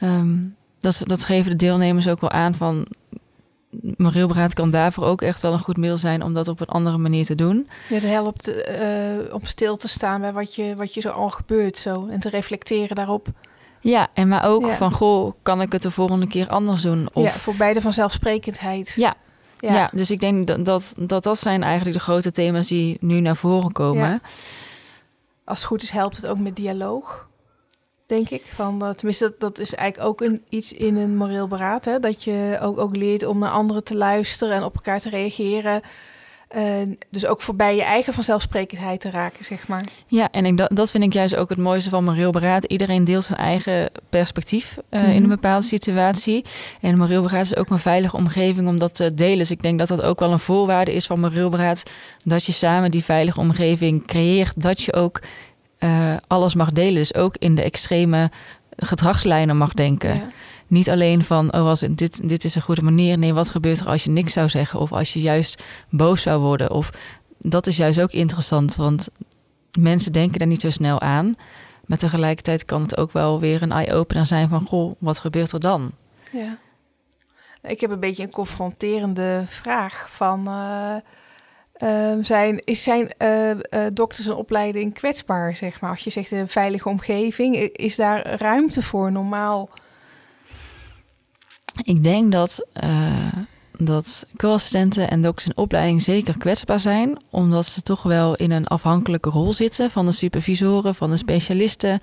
Um, 0.01 0.57
dat, 0.81 1.03
dat 1.05 1.25
geven 1.25 1.51
de 1.51 1.57
deelnemers 1.57 2.09
ook 2.09 2.21
wel 2.21 2.31
aan 2.31 2.55
van 2.55 2.87
moreel 3.97 4.29
beraad 4.29 4.55
kan 4.55 4.71
daarvoor 4.71 5.05
ook 5.05 5.23
echt 5.23 5.43
wel 5.43 5.53
een 5.53 5.59
goed 5.59 5.77
middel 5.77 5.99
zijn 5.99 6.23
om 6.23 6.35
dat 6.35 6.49
op 6.49 6.61
een 6.61 6.67
andere 6.67 6.99
manier 6.99 7.25
te 7.25 7.35
doen. 7.35 7.69
Het 7.89 8.03
helpt 8.03 8.49
uh, 8.49 9.35
om 9.35 9.45
stil 9.45 9.77
te 9.77 9.89
staan 9.89 10.21
bij 10.21 10.33
wat 10.33 10.55
je, 10.55 10.75
wat 10.77 10.95
je 10.95 11.01
zo 11.01 11.09
al 11.09 11.29
gebeurt 11.29 11.79
zo 11.79 12.09
en 12.11 12.21
te 12.21 12.29
reflecteren 12.29 12.97
daarop. 12.97 13.29
Ja, 13.81 14.09
en 14.15 14.29
maar 14.29 14.45
ook 14.45 14.67
van, 14.67 14.93
goh, 14.93 15.33
kan 15.43 15.61
ik 15.61 15.73
het 15.73 15.83
de 15.83 15.91
volgende 15.91 16.27
keer 16.27 16.49
anders 16.49 16.83
doen? 16.83 17.09
Of... 17.13 17.25
Ja, 17.25 17.31
voor 17.31 17.55
beide 17.55 17.81
vanzelfsprekendheid. 17.81 18.93
Ja, 18.97 19.15
ja. 19.59 19.73
ja. 19.73 19.91
dus 19.93 20.11
ik 20.11 20.21
denk 20.21 20.47
dat, 20.47 20.65
dat, 20.65 20.95
dat 20.97 21.23
dat 21.23 21.39
zijn 21.39 21.63
eigenlijk 21.63 21.97
de 21.97 22.03
grote 22.03 22.31
thema's 22.31 22.67
die 22.67 22.97
nu 23.01 23.21
naar 23.21 23.37
voren 23.37 23.73
komen. 23.73 24.09
Ja. 24.09 24.21
Als 25.45 25.59
het 25.59 25.67
goed 25.67 25.83
is, 25.83 25.91
helpt 25.91 26.17
het 26.17 26.27
ook 26.27 26.39
met 26.39 26.57
dialoog, 26.57 27.29
denk 28.07 28.31
ik. 28.31 28.53
Van, 28.55 28.85
uh, 28.85 28.91
tenminste, 28.91 29.25
dat, 29.25 29.41
dat 29.41 29.59
is 29.59 29.75
eigenlijk 29.75 30.11
ook 30.11 30.21
een, 30.21 30.43
iets 30.49 30.73
in 30.73 30.97
een 30.97 31.17
moreel 31.17 31.49
beraad. 31.49 31.85
Hè? 31.85 31.99
Dat 31.99 32.25
je 32.25 32.59
ook, 32.63 32.79
ook 32.79 32.97
leert 32.97 33.25
om 33.25 33.39
naar 33.39 33.51
anderen 33.51 33.85
te 33.85 33.97
luisteren 33.97 34.57
en 34.57 34.63
op 34.63 34.75
elkaar 34.75 35.01
te 35.01 35.11
reageren. 35.11 35.83
Uh, 36.57 36.63
dus 37.11 37.27
ook 37.27 37.43
voorbij 37.43 37.77
je 37.77 37.83
eigen 37.83 38.13
vanzelfsprekendheid 38.13 39.01
te 39.01 39.11
raken, 39.11 39.45
zeg 39.45 39.69
maar. 39.69 39.83
Ja, 40.07 40.31
en 40.31 40.45
ik, 40.45 40.57
dat, 40.57 40.77
dat 40.77 40.91
vind 40.91 41.05
ik 41.05 41.13
juist 41.13 41.37
ook 41.37 41.49
het 41.49 41.59
mooiste 41.59 41.91
van 41.91 42.05
moreel 42.05 42.31
beraad. 42.31 42.65
Iedereen 42.65 43.05
deelt 43.05 43.25
zijn 43.25 43.39
eigen 43.39 43.91
perspectief 44.09 44.79
uh, 44.79 45.01
mm 45.01 45.07
-hmm. 45.07 45.15
in 45.15 45.23
een 45.23 45.29
bepaalde 45.29 45.67
situatie. 45.67 46.45
En 46.81 46.97
moreel 46.97 47.23
beraad 47.23 47.45
is 47.45 47.57
ook 47.57 47.71
een 47.71 47.79
veilige 47.79 48.17
omgeving 48.17 48.69
om 48.69 48.79
dat 48.79 48.95
te 48.95 49.15
delen. 49.15 49.39
Dus 49.39 49.51
ik 49.51 49.63
denk 49.63 49.79
dat 49.79 49.89
dat 49.89 50.03
ook 50.03 50.21
wel 50.21 50.33
een 50.33 50.39
voorwaarde 50.39 50.93
is 50.93 51.07
van 51.07 51.21
moreel 51.21 51.49
beraad. 51.49 51.83
Dat 52.25 52.45
je 52.45 52.53
samen 52.53 52.91
die 52.91 53.05
veilige 53.05 53.41
omgeving 53.41 54.07
creëert. 54.07 54.63
Dat 54.63 54.83
je 54.83 54.93
ook 54.93 55.21
uh, 55.79 56.17
alles 56.27 56.55
mag 56.55 56.73
delen. 56.73 56.95
Dus 56.95 57.15
ook 57.15 57.37
in 57.37 57.55
de 57.55 57.63
extreme 57.63 58.31
gedragslijnen 58.77 59.57
mag 59.57 59.73
denken. 59.73 60.15
Ja. 60.15 60.31
Niet 60.71 60.91
alleen 60.91 61.25
van, 61.25 61.53
oh, 61.55 61.67
als 61.67 61.81
dit, 61.81 62.29
dit 62.29 62.45
is 62.45 62.55
een 62.55 62.63
goede 62.63 62.83
manier. 62.83 63.19
Nee, 63.19 63.35
wat 63.35 63.51
gebeurt 63.51 63.81
er 63.81 63.87
als 63.87 64.05
je 64.05 64.11
niks 64.11 64.33
zou 64.33 64.49
zeggen? 64.49 64.81
Of 64.81 64.93
als 64.93 65.13
je 65.13 65.21
juist 65.21 65.63
boos 65.89 66.23
zou 66.23 66.41
worden? 66.41 66.71
Of 66.71 66.91
dat 67.39 67.67
is 67.67 67.77
juist 67.77 68.01
ook 68.01 68.13
interessant, 68.13 68.77
want 68.77 69.09
mensen 69.79 70.13
denken 70.13 70.39
daar 70.39 70.49
niet 70.49 70.61
zo 70.61 70.71
snel 70.71 71.01
aan. 71.01 71.35
Maar 71.87 71.99
tegelijkertijd 71.99 72.65
kan 72.65 72.83
het 72.83 72.97
ook 72.97 73.13
wel 73.13 73.41
weer 73.41 73.63
een 73.63 73.73
eye-opener 73.73 74.27
zijn 74.27 74.49
van, 74.49 74.67
goh, 74.67 74.95
wat 74.99 75.19
gebeurt 75.19 75.53
er 75.53 75.61
dan? 75.61 75.93
Ja. 76.33 76.59
Ik 77.63 77.81
heb 77.81 77.91
een 77.91 78.01
beetje 78.01 78.23
een 78.23 78.31
confronterende 78.31 79.43
vraag 79.47 80.07
van... 80.11 80.49
Uh, 80.49 80.95
uh, 81.83 82.25
zijn, 82.25 82.65
is 82.65 82.83
zijn 82.83 83.15
uh, 83.19 83.51
dokters 83.93 84.27
een 84.27 84.35
opleiding 84.35 84.95
kwetsbaar, 84.95 85.57
zeg 85.57 85.81
maar? 85.81 85.91
Als 85.91 86.05
je 86.05 86.11
zegt 86.11 86.31
een 86.31 86.49
veilige 86.49 86.89
omgeving, 86.89 87.57
is 87.57 87.97
daar 87.97 88.35
ruimte 88.41 88.83
voor 88.83 89.13
normaal 89.13 89.69
ik 91.83 92.03
denk 92.03 92.33
dat, 92.33 92.67
uh, 92.85 93.33
dat 93.79 94.27
co-assistenten 94.37 95.11
en 95.11 95.23
dokters 95.23 95.47
in 95.47 95.57
opleiding 95.57 96.03
zeker 96.03 96.39
kwetsbaar 96.39 96.81
zijn, 96.81 97.19
omdat 97.31 97.67
ze 97.67 97.83
toch 97.83 98.03
wel 98.03 98.37
in 98.37 98.51
een 98.51 98.67
afhankelijke 98.67 99.31
rol 99.31 99.53
zitten 99.53 99.91
van 99.91 100.07
de 100.07 100.13
supervisoren, 100.13 100.95
van 100.95 101.11
de 101.11 101.17
specialisten. 101.17 102.01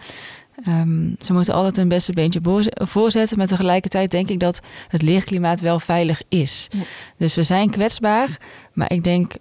Um, 0.67 1.15
ze 1.19 1.33
moeten 1.33 1.53
altijd 1.53 1.75
hun 1.75 1.87
beste 1.87 2.13
beentje 2.13 2.41
voorzetten, 2.73 3.37
maar 3.37 3.47
tegelijkertijd 3.47 4.11
denk 4.11 4.29
ik 4.29 4.39
dat 4.39 4.59
het 4.87 5.01
leerklimaat 5.01 5.61
wel 5.61 5.79
veilig 5.79 6.21
is. 6.29 6.67
Ja. 6.69 6.79
Dus 7.17 7.35
we 7.35 7.43
zijn 7.43 7.69
kwetsbaar, 7.69 8.37
maar 8.73 8.91
ik 8.91 9.03
denk 9.03 9.33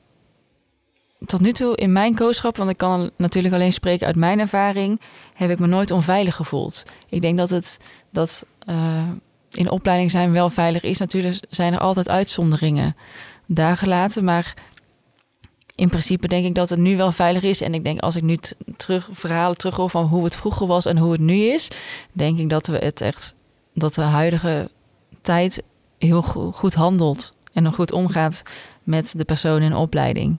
tot 1.24 1.40
nu 1.40 1.52
toe 1.52 1.76
in 1.76 1.92
mijn 1.92 2.14
kooschap, 2.14 2.56
want 2.56 2.70
ik 2.70 2.76
kan 2.76 3.10
natuurlijk 3.16 3.54
alleen 3.54 3.72
spreken 3.72 4.06
uit 4.06 4.16
mijn 4.16 4.38
ervaring, 4.38 5.00
heb 5.34 5.50
ik 5.50 5.58
me 5.58 5.66
nooit 5.66 5.90
onveilig 5.90 6.34
gevoeld. 6.34 6.82
Ik 7.08 7.20
denk 7.20 7.38
dat 7.38 7.50
het 7.50 7.78
dat 8.10 8.46
uh, 8.68 9.02
in 9.56 9.70
opleiding 9.70 10.10
zijn 10.10 10.32
wel 10.32 10.50
veilig 10.50 10.82
is. 10.82 10.98
Natuurlijk 10.98 11.44
zijn 11.48 11.72
er 11.72 11.78
altijd 11.78 12.08
uitzonderingen 12.08 12.96
daar 13.46 13.76
gelaten. 13.76 14.24
Maar 14.24 14.54
in 15.74 15.88
principe 15.88 16.28
denk 16.28 16.44
ik 16.44 16.54
dat 16.54 16.70
het 16.70 16.78
nu 16.78 16.96
wel 16.96 17.12
veilig 17.12 17.42
is. 17.42 17.60
En 17.60 17.74
ik 17.74 17.84
denk 17.84 18.00
als 18.00 18.16
ik 18.16 18.22
nu 18.22 18.38
terug 18.76 19.08
verhalen 19.12 19.56
terughoor 19.56 19.90
van 19.90 20.04
hoe 20.04 20.24
het 20.24 20.36
vroeger 20.36 20.66
was 20.66 20.86
en 20.86 20.98
hoe 20.98 21.12
het 21.12 21.20
nu 21.20 21.36
is, 21.36 21.68
denk 22.12 22.38
ik 22.38 22.48
dat 22.48 22.66
we 22.66 22.78
het 22.78 23.00
echt 23.00 23.34
dat 23.74 23.94
de 23.94 24.02
huidige 24.02 24.70
tijd 25.20 25.62
heel 25.98 26.22
goed 26.52 26.74
handelt 26.74 27.32
en 27.52 27.62
nog 27.62 27.74
goed 27.74 27.92
omgaat 27.92 28.42
met 28.82 29.12
de 29.16 29.24
persoon 29.24 29.62
in 29.62 29.74
opleiding. 29.74 30.38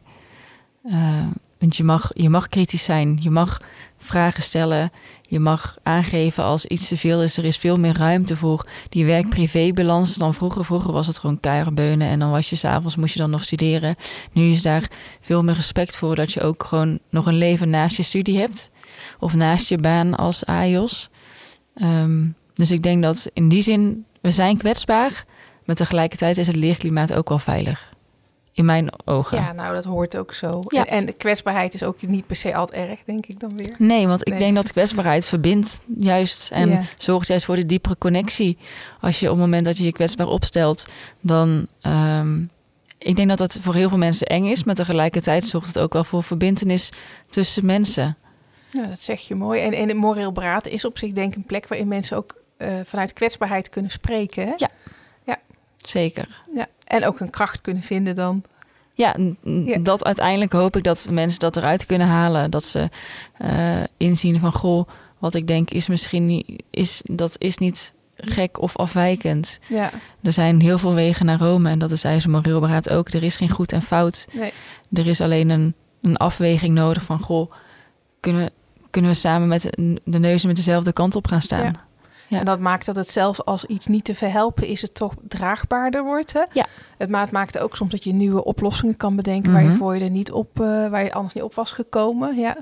Uh, 0.84 1.26
want 1.60 1.76
je 1.76 1.84
mag, 1.84 2.12
je 2.14 2.30
mag 2.30 2.48
kritisch 2.48 2.84
zijn, 2.84 3.18
je 3.22 3.30
mag 3.30 3.62
vragen 3.98 4.44
stellen, 4.44 4.92
je 5.30 5.40
mag 5.40 5.78
aangeven 5.84 6.44
als 6.44 6.66
iets 6.66 6.88
te 6.88 6.98
veel 6.98 7.22
is. 7.22 7.38
Er 7.38 7.46
is 7.46 7.58
veel 7.58 7.80
meer 7.80 7.98
ruimte 7.98 8.38
voor 8.38 8.68
die 8.90 9.06
werk-privé-balans 9.06 10.16
dan 10.16 10.34
vroeger. 10.34 10.66
Vroeger 10.66 10.92
was 10.92 11.08
het 11.08 11.18
gewoon 11.18 11.40
beunen 11.74 12.08
en 12.08 12.20
dan 12.20 12.32
was 12.32 12.50
je 12.50 12.56
s'avonds, 12.56 12.96
moest 12.96 13.14
je 13.14 13.20
dan 13.20 13.30
nog 13.30 13.44
studeren. 13.44 13.96
Nu 14.32 14.50
is 14.50 14.62
daar 14.62 14.90
veel 15.22 15.44
meer 15.44 15.56
respect 15.56 15.98
voor 15.98 16.16
dat 16.16 16.32
je 16.32 16.42
ook 16.42 16.64
gewoon 16.64 17.00
nog 17.10 17.26
een 17.26 17.38
leven 17.38 17.70
naast 17.70 17.98
je 17.98 18.04
studie 18.04 18.40
hebt. 18.40 18.72
Of 19.20 19.34
naast 19.34 19.70
je 19.70 19.78
baan 19.78 20.16
als 20.16 20.46
AIOS. 20.46 21.10
Um, 21.76 22.36
dus 22.54 22.72
ik 22.72 22.84
denk 22.84 23.04
dat 23.04 23.30
in 23.34 23.50
die 23.50 23.62
zin, 23.62 24.06
we 24.22 24.32
zijn 24.32 24.58
kwetsbaar, 24.58 25.26
maar 25.66 25.76
tegelijkertijd 25.76 26.38
is 26.38 26.48
het 26.48 26.56
leerklimaat 26.56 27.14
ook 27.14 27.30
wel 27.30 27.40
veilig 27.40 27.96
in 28.58 28.66
mijn 28.66 28.90
ogen. 29.06 29.38
Ja, 29.38 29.52
nou, 29.52 29.74
dat 29.74 29.84
hoort 29.84 30.18
ook 30.18 30.34
zo. 30.34 30.60
Ja. 30.68 30.86
En, 30.86 30.92
en 30.92 31.06
de 31.06 31.14
kwetsbaarheid 31.14 31.74
is 31.74 31.84
ook 31.84 32.08
niet 32.08 32.28
per 32.28 32.36
se 32.36 32.56
altijd 32.56 32.90
erg, 32.90 33.00
denk 33.04 33.26
ik 33.26 33.40
dan 33.40 33.58
weer. 33.58 33.76
Nee, 33.78 34.08
want 34.08 34.28
ik 34.28 34.40
denk 34.40 34.56
dat 34.56 34.72
kwetsbaarheid 34.72 35.26
verbindt 35.26 35.82
juist 35.98 36.52
en 36.52 36.70
ja. 36.70 36.84
zorgt 36.98 37.28
juist 37.28 37.46
voor 37.46 37.56
de 37.56 37.66
diepere 37.66 37.98
connectie. 37.98 38.58
Als 39.02 39.20
je 39.20 39.26
op 39.26 39.32
het 39.32 39.42
moment 39.42 39.66
dat 39.66 39.78
je 39.78 39.84
je 39.84 39.92
kwetsbaar 39.92 40.28
opstelt, 40.28 40.88
dan... 41.22 41.68
Um, 41.82 42.50
ik 42.98 43.16
denk 43.16 43.30
dat 43.30 43.38
dat 43.38 43.60
voor 43.62 43.74
heel 43.74 43.90
veel 43.90 43.98
mensen 43.98 44.28
eng 44.28 44.46
is, 44.46 44.64
maar 44.64 44.76
tegelijkertijd 44.76 45.44
zorgt 45.44 45.68
het 45.68 45.80
ook 45.80 45.94
wel 45.94 46.04
voor 46.04 46.24
verbindenis 46.24 46.92
tussen 47.30 47.66
mensen. 47.66 48.18
Ja, 48.70 48.86
dat 48.86 49.02
zeg 49.02 49.28
je 49.28 49.36
mooi. 49.36 49.62
En, 49.62 49.74
en 49.74 49.88
het 49.88 49.98
moreel 49.98 50.32
beraad 50.32 50.68
is 50.68 50.86
op 50.86 50.98
zich 50.98 51.12
denk 51.12 51.32
ik 51.32 51.36
een 51.36 51.44
plek 51.44 51.68
waarin 51.68 51.88
mensen 51.88 52.18
ook 52.18 52.36
uh, 52.58 52.68
vanuit 52.84 53.14
kwetsbaarheid 53.14 53.70
kunnen 53.70 53.92
spreken. 53.92 54.46
Hè? 54.46 54.54
Ja. 54.56 54.70
ja, 55.26 55.38
zeker. 55.76 56.42
Ja. 56.54 56.68
En 56.88 57.06
ook 57.06 57.20
een 57.20 57.30
kracht 57.30 57.62
kunnen 57.62 57.84
vinden 57.84 58.16
dan. 58.16 58.44
Ja, 58.94 59.16
ja, 59.44 59.78
dat 59.80 60.06
uiteindelijk 60.06 60.52
hoop 60.52 60.76
ik 60.76 60.84
dat 60.84 61.08
mensen 61.10 61.40
dat 61.40 61.58
eruit 61.58 61.86
kunnen 61.86 62.08
halen. 62.08 62.52
Dat 62.52 62.64
ze 62.64 62.90
uh, 63.42 63.84
inzien 63.98 64.40
van 64.40 64.52
goh, 64.52 64.88
wat 65.18 65.34
ik 65.34 65.48
denk 65.48 65.70
is 65.70 65.88
misschien 65.88 66.26
niet, 66.26 66.64
is, 66.70 67.02
dat 67.06 67.36
is 67.38 67.58
niet 67.58 67.96
gek 68.16 68.62
of 68.62 68.78
afwijkend. 68.78 69.60
Ja. 69.68 69.92
Er 70.22 70.32
zijn 70.32 70.62
heel 70.62 70.78
veel 70.78 70.94
wegen 70.94 71.26
naar 71.26 71.40
Rome 71.40 71.70
en 71.70 71.80
dat 71.80 71.92
is 71.92 72.04
eigenlijk 72.04 72.44
moreel 72.44 72.60
beraad 72.60 72.90
ook. 72.90 73.10
Er 73.10 73.24
is 73.24 73.38
geen 73.38 73.50
goed 73.50 73.72
en 73.72 73.82
fout. 73.82 74.28
Nee. 74.32 74.54
Er 74.94 75.08
is 75.08 75.22
alleen 75.22 75.50
een, 75.50 75.74
een 76.02 76.18
afweging 76.18 76.76
nodig 76.76 77.04
van 77.04 77.20
goh, 77.20 77.52
kunnen, 78.20 78.52
kunnen 78.90 79.12
we 79.12 79.18
samen 79.18 79.48
met 79.48 79.70
de 80.04 80.20
neuzen 80.20 80.48
met 80.48 80.56
dezelfde 80.56 80.94
kant 80.94 81.16
op 81.16 81.28
gaan 81.28 81.42
staan. 81.42 81.64
Ja. 81.64 81.87
Ja. 82.28 82.40
En 82.40 82.46
dat 82.46 82.60
maakt 82.60 82.86
dat 82.86 82.96
het 82.96 83.10
zelfs 83.10 83.46
als 83.46 83.66
iets 83.66 83.88
niet 83.88 84.04
te 84.04 84.16
verhelpen 84.16 84.68
is, 84.68 84.82
het 84.82 84.94
toch 84.94 85.14
draagbaarder 85.28 86.04
wordt. 86.04 86.34
Hè? 86.34 86.44
Ja. 86.52 86.66
Het 86.98 87.32
maakt 87.32 87.60
ook 87.60 87.76
soms 87.76 87.92
dat 87.92 88.04
je 88.04 88.14
nieuwe 88.14 88.44
oplossingen 88.44 88.98
kan 88.98 89.16
bedenken 89.16 89.50
mm 89.50 89.56
-hmm. 89.56 89.64
waar 89.64 89.74
je 89.74 89.80
voor 89.80 89.96
je 89.96 90.04
er 90.04 90.10
niet 90.10 90.32
op, 90.32 90.60
uh, 90.60 90.88
waar 90.88 91.04
je 91.04 91.14
anders 91.14 91.34
niet 91.34 91.44
op 91.44 91.56
was 91.56 91.72
gekomen. 91.72 92.36
Ja. 92.36 92.58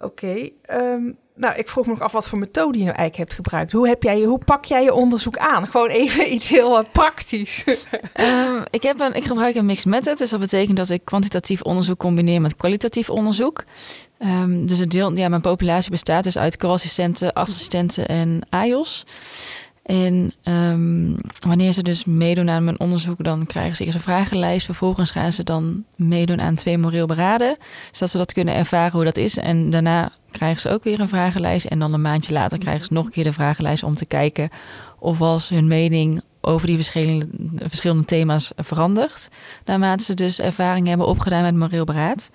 Oké. 0.00 0.50
Ehm, 0.62 1.02
nou, 1.34 1.54
ik 1.56 1.68
vroeg 1.68 1.86
me 1.86 1.92
nog 1.92 2.00
af 2.00 2.12
wat 2.12 2.28
voor 2.28 2.38
methode 2.38 2.78
je 2.78 2.84
nou 2.84 2.96
eigenlijk 2.96 3.16
hebt 3.16 3.34
gebruikt. 3.34 3.72
Hoe, 3.72 3.88
heb 3.88 4.02
jij, 4.02 4.20
hoe 4.20 4.38
pak 4.44 4.64
jij 4.64 4.82
je 4.82 4.94
onderzoek 4.94 5.36
aan? 5.36 5.66
Gewoon 5.66 5.88
even 5.88 6.32
iets 6.34 6.48
heel 6.48 6.78
uh, 6.78 6.84
praktisch. 6.92 7.64
um, 8.20 8.62
ik, 8.70 8.82
heb 8.82 9.00
een, 9.00 9.14
ik 9.14 9.24
gebruik 9.24 9.54
een 9.54 9.66
mixed 9.66 9.86
method. 9.86 10.18
Dus 10.18 10.30
dat 10.30 10.40
betekent 10.40 10.76
dat 10.76 10.90
ik 10.90 11.04
kwantitatief 11.04 11.62
onderzoek 11.62 11.98
combineer 11.98 12.40
met 12.40 12.56
kwalitatief 12.56 13.10
onderzoek. 13.10 13.64
Um, 14.18 14.66
dus 14.66 14.78
het 14.78 14.90
deel, 14.90 15.16
ja, 15.16 15.28
mijn 15.28 15.40
populatie 15.40 15.90
bestaat 15.90 16.24
dus 16.24 16.38
uit 16.38 16.56
co-assistenten, 16.56 17.32
assistenten 17.32 18.08
en 18.08 18.40
AIOS. 18.48 19.06
En 19.82 20.32
um, 20.44 21.16
wanneer 21.48 21.72
ze 21.72 21.82
dus 21.82 22.04
meedoen 22.04 22.50
aan 22.50 22.64
mijn 22.64 22.80
onderzoek, 22.80 23.24
dan 23.24 23.46
krijgen 23.46 23.76
ze 23.76 23.84
eerst 23.84 23.96
een 23.96 24.02
vragenlijst. 24.02 24.64
Vervolgens 24.64 25.10
gaan 25.10 25.32
ze 25.32 25.44
dan 25.44 25.84
meedoen 25.96 26.40
aan 26.40 26.54
twee 26.54 26.78
moreel 26.78 27.06
beraden. 27.06 27.56
Zodat 27.92 28.10
ze 28.10 28.18
dat 28.18 28.32
kunnen 28.32 28.54
ervaren 28.54 28.92
hoe 28.92 29.04
dat 29.04 29.16
is. 29.16 29.36
En 29.36 29.70
daarna 29.70 30.12
krijgen 30.30 30.60
ze 30.60 30.70
ook 30.70 30.84
weer 30.84 31.00
een 31.00 31.08
vragenlijst. 31.08 31.66
En 31.66 31.78
dan 31.78 31.92
een 31.92 32.00
maandje 32.00 32.32
later 32.32 32.58
krijgen 32.58 32.86
ze 32.86 32.92
nog 32.92 33.04
een 33.04 33.10
keer 33.10 33.24
de 33.24 33.32
vragenlijst 33.32 33.82
om 33.82 33.94
te 33.94 34.06
kijken 34.06 34.48
of 34.98 35.20
als 35.20 35.48
hun 35.48 35.66
mening 35.66 36.22
over 36.40 36.66
die 36.66 36.76
verschillende, 36.76 37.28
verschillende 37.56 38.04
thema's 38.04 38.52
verandert. 38.56 39.28
Naarmate 39.64 40.04
ze 40.04 40.14
dus 40.14 40.40
ervaring 40.40 40.86
hebben 40.86 41.06
opgedaan 41.06 41.42
met 41.42 41.56
moreel 41.56 41.84
beraad. 41.84 42.30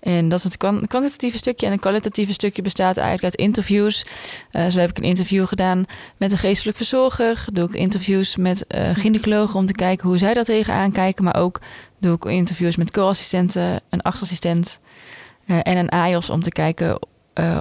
En 0.00 0.28
dat 0.28 0.38
is 0.38 0.44
het 0.44 0.56
kwantitatieve 0.56 1.36
stukje. 1.36 1.66
En 1.66 1.72
het 1.72 1.80
kwalitatieve 1.80 2.32
stukje 2.32 2.62
bestaat 2.62 2.96
eigenlijk 2.96 3.24
uit 3.24 3.46
interviews. 3.46 4.06
Uh, 4.52 4.66
zo 4.66 4.78
heb 4.78 4.90
ik 4.90 4.98
een 4.98 5.04
interview 5.04 5.46
gedaan 5.46 5.84
met 6.16 6.32
een 6.32 6.38
geestelijk 6.38 6.76
verzorger. 6.76 7.44
Doe 7.52 7.64
ik 7.68 7.74
interviews 7.74 8.36
met 8.36 8.64
uh, 8.68 8.90
gynaecologen 8.94 9.58
om 9.58 9.66
te 9.66 9.72
kijken 9.72 10.08
hoe 10.08 10.18
zij 10.18 10.34
dat 10.34 10.46
tegenaan 10.46 10.92
kijken. 10.92 11.24
Maar 11.24 11.36
ook 11.36 11.60
doe 11.98 12.14
ik 12.14 12.24
interviews 12.24 12.76
met 12.76 12.90
co-assistenten, 12.90 13.80
een 13.90 14.02
artsassistent 14.02 14.80
uh, 15.46 15.56
en 15.62 15.76
een 15.76 15.88
AIOS 15.88 16.30
om 16.30 16.42
te 16.42 16.50
kijken 16.50 16.98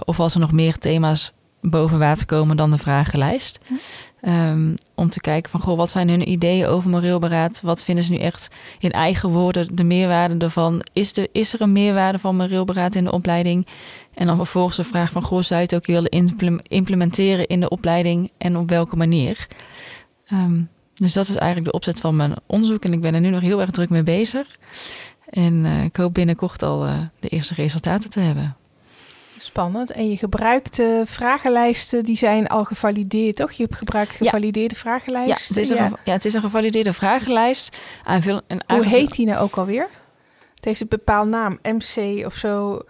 of 0.05 0.19
als 0.19 0.33
er 0.33 0.39
nog 0.39 0.51
meer 0.51 0.77
thema's 0.77 1.33
boven 1.61 1.99
water 1.99 2.25
komen 2.25 2.57
dan 2.57 2.71
de 2.71 2.77
vragenlijst. 2.77 3.59
Um, 4.27 4.75
om 4.95 5.09
te 5.09 5.19
kijken 5.19 5.51
van, 5.51 5.59
goh, 5.59 5.77
wat 5.77 5.89
zijn 5.89 6.09
hun 6.09 6.29
ideeën 6.29 6.65
over 6.65 6.89
moreel 6.89 7.19
beraad? 7.19 7.61
Wat 7.61 7.83
vinden 7.83 8.03
ze 8.03 8.11
nu 8.11 8.17
echt 8.17 8.55
in 8.79 8.91
eigen 8.91 9.29
woorden 9.29 9.75
de 9.75 9.83
meerwaarde 9.83 10.37
ervan? 10.37 10.85
Is, 10.93 11.13
de, 11.13 11.29
is 11.31 11.53
er 11.53 11.61
een 11.61 11.71
meerwaarde 11.71 12.19
van 12.19 12.35
moreel 12.35 12.65
beraad 12.65 12.95
in 12.95 13.03
de 13.03 13.11
opleiding? 13.11 13.67
En 14.13 14.27
dan 14.27 14.35
vervolgens 14.35 14.77
de 14.77 14.83
vraag 14.83 15.11
van, 15.11 15.21
goh, 15.21 15.41
zou 15.41 15.59
je 15.59 15.65
het 15.65 15.75
ook 15.75 15.85
willen 15.85 16.31
implementeren 16.67 17.47
in 17.47 17.59
de 17.59 17.69
opleiding 17.69 18.31
en 18.37 18.57
op 18.57 18.69
welke 18.69 18.95
manier? 18.95 19.47
Um, 20.33 20.69
dus 20.93 21.13
dat 21.13 21.27
is 21.27 21.35
eigenlijk 21.35 21.71
de 21.71 21.77
opzet 21.77 21.99
van 21.99 22.15
mijn 22.15 22.33
onderzoek 22.45 22.83
en 22.83 22.93
ik 22.93 23.01
ben 23.01 23.13
er 23.13 23.21
nu 23.21 23.29
nog 23.29 23.41
heel 23.41 23.61
erg 23.61 23.69
druk 23.69 23.89
mee 23.89 24.03
bezig. 24.03 24.57
En 25.29 25.53
uh, 25.53 25.83
ik 25.83 25.95
hoop 25.95 26.13
binnenkort 26.13 26.63
al 26.63 26.87
uh, 26.87 26.99
de 27.19 27.27
eerste 27.27 27.53
resultaten 27.53 28.09
te 28.09 28.19
hebben. 28.19 28.55
Spannend. 29.41 29.91
En 29.91 30.09
je 30.09 30.17
gebruikt 30.17 30.79
uh, 30.79 31.01
vragenlijsten, 31.05 32.03
die 32.03 32.17
zijn 32.17 32.47
al 32.47 32.63
gevalideerd, 32.63 33.35
toch? 33.35 33.51
Je 33.51 33.63
hebt 33.63 33.77
gebruikt 33.77 34.15
gevalideerde 34.15 34.75
ja. 34.75 34.81
vragenlijsten. 34.81 35.37
Ja 35.37 35.47
het, 35.47 35.57
is 35.57 35.69
een, 35.69 35.75
ja. 35.75 35.91
ja, 36.03 36.13
het 36.13 36.25
is 36.25 36.33
een 36.33 36.41
gevalideerde 36.41 36.93
vragenlijst. 36.93 37.77
Aanvul, 38.03 38.41
Hoe 38.67 38.85
heet 38.85 39.15
die 39.15 39.25
nou 39.25 39.39
ook 39.39 39.55
alweer? 39.55 39.87
Het 40.55 40.65
heeft 40.65 40.81
een 40.81 40.87
bepaald 40.87 41.27
naam, 41.27 41.59
MC 41.61 42.25
of 42.25 42.35
zo. 42.35 42.81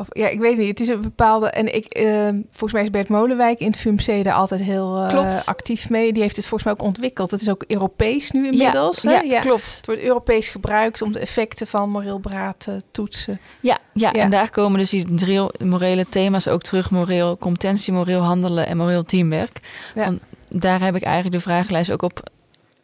Of, 0.00 0.06
ja, 0.10 0.28
ik 0.28 0.38
weet 0.38 0.56
niet. 0.56 0.68
Het 0.68 0.80
is 0.80 0.88
een 0.88 1.00
bepaalde. 1.00 1.50
En 1.50 1.74
ik, 1.74 1.98
uh, 1.98 2.28
volgens 2.50 2.72
mij 2.72 2.82
is 2.82 2.90
Bert 2.90 3.08
Molenwijk 3.08 3.58
in 3.58 3.66
het 3.66 3.76
VUMC 3.76 4.24
daar 4.24 4.34
altijd 4.34 4.62
heel 4.62 4.96
uh, 4.96 5.38
actief 5.44 5.90
mee. 5.90 6.12
Die 6.12 6.22
heeft 6.22 6.36
het 6.36 6.46
volgens 6.46 6.64
mij 6.64 6.72
ook 6.72 6.86
ontwikkeld. 6.86 7.30
Het 7.30 7.40
is 7.40 7.48
ook 7.48 7.64
Europees 7.66 8.30
nu 8.30 8.46
inmiddels. 8.50 9.00
Ja, 9.00 9.20
ja, 9.20 9.40
klopt. 9.40 9.76
Het 9.76 9.86
wordt 9.86 10.02
Europees 10.02 10.48
gebruikt 10.48 11.02
om 11.02 11.12
de 11.12 11.18
effecten 11.18 11.66
van 11.66 11.88
moreel 11.88 12.20
beraad 12.20 12.58
te 12.58 12.82
toetsen. 12.90 13.40
Ja, 13.60 13.78
ja, 13.92 14.12
en 14.12 14.30
daar 14.30 14.50
komen 14.50 14.78
dus 14.78 14.90
die 14.90 15.14
drie 15.14 15.40
morele 15.64 16.06
thema's 16.06 16.48
ook 16.48 16.62
terug: 16.62 16.90
moreel 16.90 17.38
competentie, 17.38 17.92
moreel 17.92 18.20
handelen 18.20 18.66
en 18.66 18.76
moreel 18.76 19.04
teamwerk. 19.04 19.60
Want 19.94 20.20
daar 20.48 20.80
heb 20.80 20.96
ik 20.96 21.02
eigenlijk 21.02 21.34
de 21.36 21.42
vragenlijst 21.42 21.92
ook 21.92 22.02
op 22.02 22.30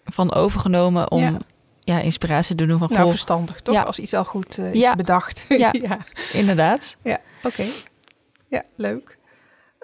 van 0.04 0.34
overgenomen 0.34 1.10
om 1.10 1.38
ja, 1.86 2.00
inspiratie 2.00 2.56
te 2.56 2.66
doen 2.66 2.78
van... 2.78 2.88
Nou, 2.92 3.10
verstandig 3.10 3.60
toch? 3.60 3.74
Ja. 3.74 3.82
Als 3.82 3.98
iets 3.98 4.14
al 4.14 4.24
goed 4.24 4.58
uh, 4.58 4.74
is 4.74 4.80
ja. 4.80 4.94
bedacht. 4.94 5.44
ja, 5.64 5.70
ja, 5.88 5.98
inderdaad. 6.32 6.96
Ja, 7.02 7.20
oké. 7.42 7.64
Ja, 8.48 8.62
leuk. 8.76 9.18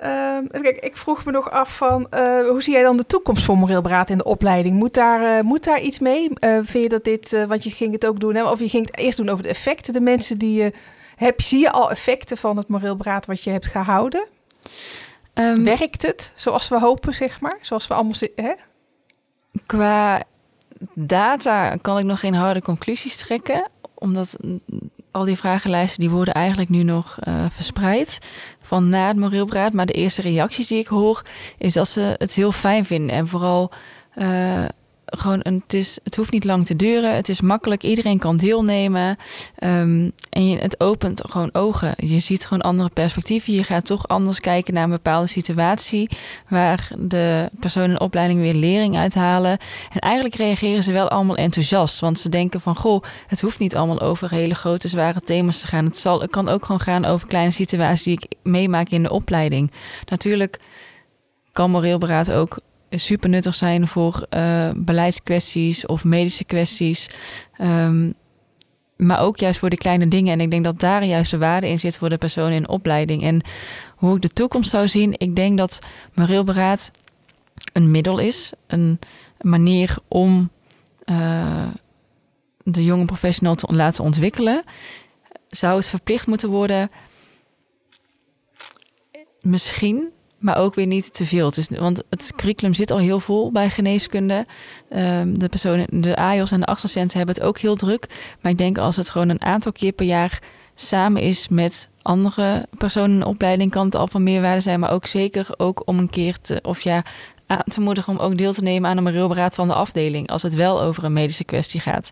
Uh, 0.02 0.38
kijk, 0.50 0.76
ik 0.80 0.96
vroeg 0.96 1.24
me 1.24 1.32
nog 1.32 1.50
af 1.50 1.76
van... 1.76 2.06
Uh, 2.14 2.48
hoe 2.48 2.62
zie 2.62 2.72
jij 2.72 2.82
dan 2.82 2.96
de 2.96 3.06
toekomst 3.06 3.44
voor 3.44 3.56
moreel 3.56 3.80
beraad 3.80 4.10
in 4.10 4.18
de 4.18 4.24
opleiding? 4.24 4.78
Moet 4.78 4.94
daar, 4.94 5.36
uh, 5.36 5.40
moet 5.40 5.64
daar 5.64 5.80
iets 5.80 5.98
mee? 5.98 6.30
vind 6.40 6.82
je 6.82 6.88
dat 6.88 7.04
dit... 7.04 7.44
want 7.48 7.64
je 7.64 7.70
ging 7.70 7.92
het 7.92 8.06
ook 8.06 8.20
doen, 8.20 8.34
hè? 8.34 8.44
of 8.44 8.58
je 8.58 8.68
ging 8.68 8.86
het 8.86 8.98
eerst 8.98 9.16
doen 9.16 9.28
over 9.28 9.42
de 9.42 9.48
effecten. 9.48 9.92
De 9.92 10.00
mensen 10.00 10.38
die 10.38 10.62
je... 10.62 10.72
heb, 11.16 11.40
zie 11.40 11.60
je 11.60 11.70
al 11.70 11.90
effecten 11.90 12.36
van 12.36 12.56
het 12.56 12.68
moreel 12.68 12.96
beraad 12.96 13.26
wat 13.26 13.42
je 13.42 13.50
hebt 13.50 13.66
gehouden? 13.66 14.26
Um, 15.34 15.64
Werkt 15.64 16.02
het 16.02 16.32
zoals 16.34 16.68
we 16.68 16.78
hopen, 16.78 17.14
zeg 17.14 17.40
maar? 17.40 17.58
Zoals 17.60 17.86
we 17.86 17.94
allemaal... 17.94 18.14
Hè? 18.34 18.52
Qua 19.66 20.22
data 20.94 21.76
kan 21.76 21.98
ik 21.98 22.04
nog 22.04 22.20
geen 22.20 22.34
harde 22.34 22.62
conclusies 22.62 23.16
trekken, 23.16 23.70
omdat 23.94 24.36
al 25.10 25.24
die 25.24 25.36
vragenlijsten 25.36 26.00
die 26.00 26.10
worden 26.10 26.34
eigenlijk 26.34 26.70
nu 26.70 26.82
nog 26.82 27.18
uh, 27.28 27.44
verspreid 27.50 28.18
van 28.62 28.88
na 28.88 29.06
het 29.06 29.16
moreel 29.16 29.46
beraad. 29.46 29.72
Maar 29.72 29.86
de 29.86 29.92
eerste 29.92 30.22
reacties 30.22 30.66
die 30.66 30.78
ik 30.78 30.86
hoor 30.86 31.22
is 31.58 31.72
dat 31.72 31.88
ze 31.88 32.14
het 32.18 32.34
heel 32.34 32.52
fijn 32.52 32.84
vinden 32.84 33.16
en 33.16 33.28
vooral 33.28 33.70
uh, 34.16 34.64
gewoon 35.18 35.40
het, 35.42 35.74
is, 35.74 35.98
het 36.04 36.16
hoeft 36.16 36.32
niet 36.32 36.44
lang 36.44 36.66
te 36.66 36.76
duren. 36.76 37.14
Het 37.14 37.28
is 37.28 37.40
makkelijk. 37.40 37.82
Iedereen 37.82 38.18
kan 38.18 38.36
deelnemen. 38.36 39.16
Um, 39.64 40.12
en 40.30 40.48
je, 40.48 40.58
het 40.58 40.80
opent 40.80 41.22
gewoon 41.30 41.48
ogen. 41.52 41.94
Je 41.96 42.20
ziet 42.20 42.46
gewoon 42.46 42.62
andere 42.62 42.90
perspectieven. 42.90 43.52
Je 43.52 43.64
gaat 43.64 43.84
toch 43.84 44.08
anders 44.08 44.40
kijken 44.40 44.74
naar 44.74 44.84
een 44.84 44.90
bepaalde 44.90 45.26
situatie. 45.26 46.10
Waar 46.48 46.90
de 46.98 47.50
personen 47.60 47.88
in 47.88 47.94
de 47.94 48.04
opleiding 48.04 48.40
weer 48.40 48.54
lering 48.54 48.96
uithalen. 48.96 49.58
En 49.90 50.00
eigenlijk 50.00 50.34
reageren 50.34 50.82
ze 50.82 50.92
wel 50.92 51.08
allemaal 51.08 51.36
enthousiast. 51.36 52.00
Want 52.00 52.18
ze 52.18 52.28
denken 52.28 52.60
van 52.60 52.76
goh, 52.76 53.02
het 53.26 53.40
hoeft 53.40 53.58
niet 53.58 53.76
allemaal 53.76 54.00
over 54.00 54.30
hele 54.30 54.54
grote 54.54 54.88
zware 54.88 55.20
thema's 55.20 55.60
te 55.60 55.66
gaan. 55.66 55.84
Het, 55.84 55.96
zal, 55.96 56.20
het 56.20 56.30
kan 56.30 56.48
ook 56.48 56.64
gewoon 56.64 56.80
gaan 56.80 57.04
over 57.04 57.28
kleine 57.28 57.52
situaties 57.52 58.02
die 58.02 58.18
ik 58.20 58.36
meemaak 58.42 58.88
in 58.88 59.02
de 59.02 59.10
opleiding. 59.10 59.72
Natuurlijk 60.08 60.60
kan 61.52 61.70
moreel 61.70 61.98
beraad 61.98 62.32
ook 62.32 62.58
super 63.00 63.28
nuttig 63.28 63.54
zijn 63.54 63.88
voor 63.88 64.26
uh, 64.30 64.70
beleidskwesties 64.76 65.86
of 65.86 66.04
medische 66.04 66.44
kwesties. 66.44 67.10
Um, 67.60 68.14
maar 68.96 69.20
ook 69.20 69.36
juist 69.36 69.58
voor 69.58 69.70
de 69.70 69.76
kleine 69.76 70.08
dingen. 70.08 70.32
En 70.32 70.40
ik 70.40 70.50
denk 70.50 70.64
dat 70.64 70.80
daar 70.80 71.04
juist 71.04 71.30
de 71.30 71.38
waarde 71.38 71.68
in 71.68 71.78
zit 71.78 71.98
voor 71.98 72.08
de 72.08 72.18
persoon 72.18 72.50
in 72.50 72.68
opleiding. 72.68 73.22
En 73.22 73.42
hoe 73.96 74.16
ik 74.16 74.22
de 74.22 74.32
toekomst 74.32 74.70
zou 74.70 74.88
zien, 74.88 75.14
ik 75.16 75.36
denk 75.36 75.58
dat 75.58 75.78
moreel 76.14 76.44
beraad 76.44 76.90
een 77.72 77.90
middel 77.90 78.18
is, 78.18 78.52
een 78.66 78.98
manier 79.40 79.96
om 80.08 80.50
uh, 81.10 81.66
de 82.64 82.84
jonge 82.84 83.04
professional 83.04 83.54
te 83.54 83.74
laten 83.74 84.04
ontwikkelen. 84.04 84.64
Zou 85.48 85.76
het 85.76 85.86
verplicht 85.86 86.26
moeten 86.26 86.48
worden? 86.48 86.90
Misschien, 89.40 90.10
maar 90.42 90.56
ook 90.56 90.74
weer 90.74 90.86
niet 90.86 91.14
te 91.14 91.26
veel. 91.26 91.46
Het 91.46 91.56
is, 91.56 91.68
want 91.68 92.02
het 92.10 92.32
curriculum 92.36 92.74
zit 92.74 92.90
al 92.90 92.98
heel 92.98 93.20
vol 93.20 93.52
bij 93.52 93.70
geneeskunde. 93.70 94.46
Um, 94.90 95.38
de 95.38 95.48
personen, 95.48 95.86
de 95.90 96.16
AIOS 96.16 96.50
en 96.50 96.60
de 96.60 96.66
assistenten 96.66 97.16
hebben 97.16 97.34
het 97.34 97.44
ook 97.44 97.58
heel 97.58 97.76
druk. 97.76 98.06
Maar 98.40 98.52
ik 98.52 98.58
denk 98.58 98.78
als 98.78 98.96
het 98.96 99.10
gewoon 99.10 99.28
een 99.28 99.42
aantal 99.42 99.72
keer 99.72 99.92
per 99.92 100.06
jaar 100.06 100.42
samen 100.74 101.22
is 101.22 101.48
met 101.48 101.88
andere 102.02 102.66
personen 102.78 103.12
in 103.12 103.20
de 103.20 103.26
opleiding, 103.26 103.70
kan 103.70 103.84
het 103.84 103.94
al 103.94 104.06
van 104.06 104.22
meerwaarde 104.22 104.60
zijn. 104.60 104.80
Maar 104.80 104.90
ook 104.90 105.06
zeker 105.06 105.46
ook 105.56 105.82
om 105.84 105.98
een 105.98 106.10
keer 106.10 106.38
te, 106.38 106.58
of 106.62 106.80
ja, 106.80 107.02
aan 107.46 107.62
te 107.68 107.80
moedigen 107.80 108.12
om 108.12 108.18
ook 108.18 108.38
deel 108.38 108.52
te 108.52 108.62
nemen 108.62 108.90
aan 108.90 108.96
een 108.96 109.02
moreelberaad 109.02 109.54
van 109.54 109.68
de 109.68 109.74
afdeling. 109.74 110.28
Als 110.28 110.42
het 110.42 110.54
wel 110.54 110.82
over 110.82 111.04
een 111.04 111.12
medische 111.12 111.44
kwestie 111.44 111.80
gaat. 111.80 112.10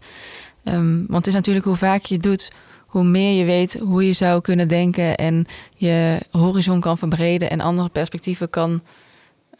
Um, 0.64 0.97
want 0.97 1.16
het 1.16 1.27
is 1.27 1.35
natuurlijk 1.35 1.66
hoe 1.66 1.77
vaak 1.77 2.03
je 2.03 2.19
doet, 2.19 2.51
hoe 2.90 3.05
meer 3.05 3.38
je 3.38 3.44
weet 3.44 3.79
hoe 3.79 4.07
je 4.07 4.12
zou 4.12 4.40
kunnen 4.40 4.68
denken 4.68 5.16
en 5.16 5.46
je 5.74 6.20
horizon 6.31 6.81
kan 6.81 6.98
verbreden 6.98 7.50
en 7.50 7.61
andere 7.61 7.88
perspectieven 7.88 8.50
kan 8.50 8.83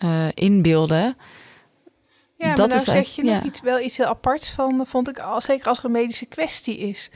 uh, 0.05 0.29
inbeelden. 0.35 1.17
Ja, 2.37 2.55
dat 2.55 2.69
maar 2.69 2.69
nou 2.69 2.81
zeg 2.81 3.15
je 3.15 3.23
nog 3.25 3.43
iets, 3.43 3.61
wel 3.61 3.81
iets 3.81 3.97
heel 3.97 4.07
aparts 4.07 4.51
van, 4.51 4.87
vond 4.87 5.09
ik, 5.09 5.19
al, 5.19 5.41
zeker 5.41 5.67
als 5.67 5.79
er 5.79 5.85
een 5.85 5.91
medische 5.91 6.27
kwestie 6.27 6.79
is. 6.79 7.11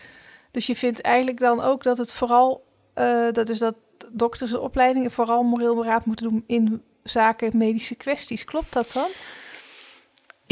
Dus 0.50 0.66
je 0.66 0.76
vindt 0.76 1.00
eigenlijk 1.00 1.38
dan 1.38 1.60
ook 1.60 1.82
dat 1.82 1.98
het 1.98 2.12
vooral, 2.12 2.64
uh, 2.94 3.32
dat 3.32 3.46
dus 3.46 3.58
dat 3.58 3.74
dokters 4.12 4.52
en 4.52 4.60
opleidingen 4.60 5.10
vooral 5.10 5.42
moreel 5.42 5.74
beraad 5.74 6.04
moeten 6.04 6.28
doen 6.28 6.44
in 6.46 6.82
zaken 7.02 7.56
medische 7.56 7.94
kwesties. 7.94 8.44
Klopt 8.44 8.72
dat 8.72 8.92
dan? 8.92 9.08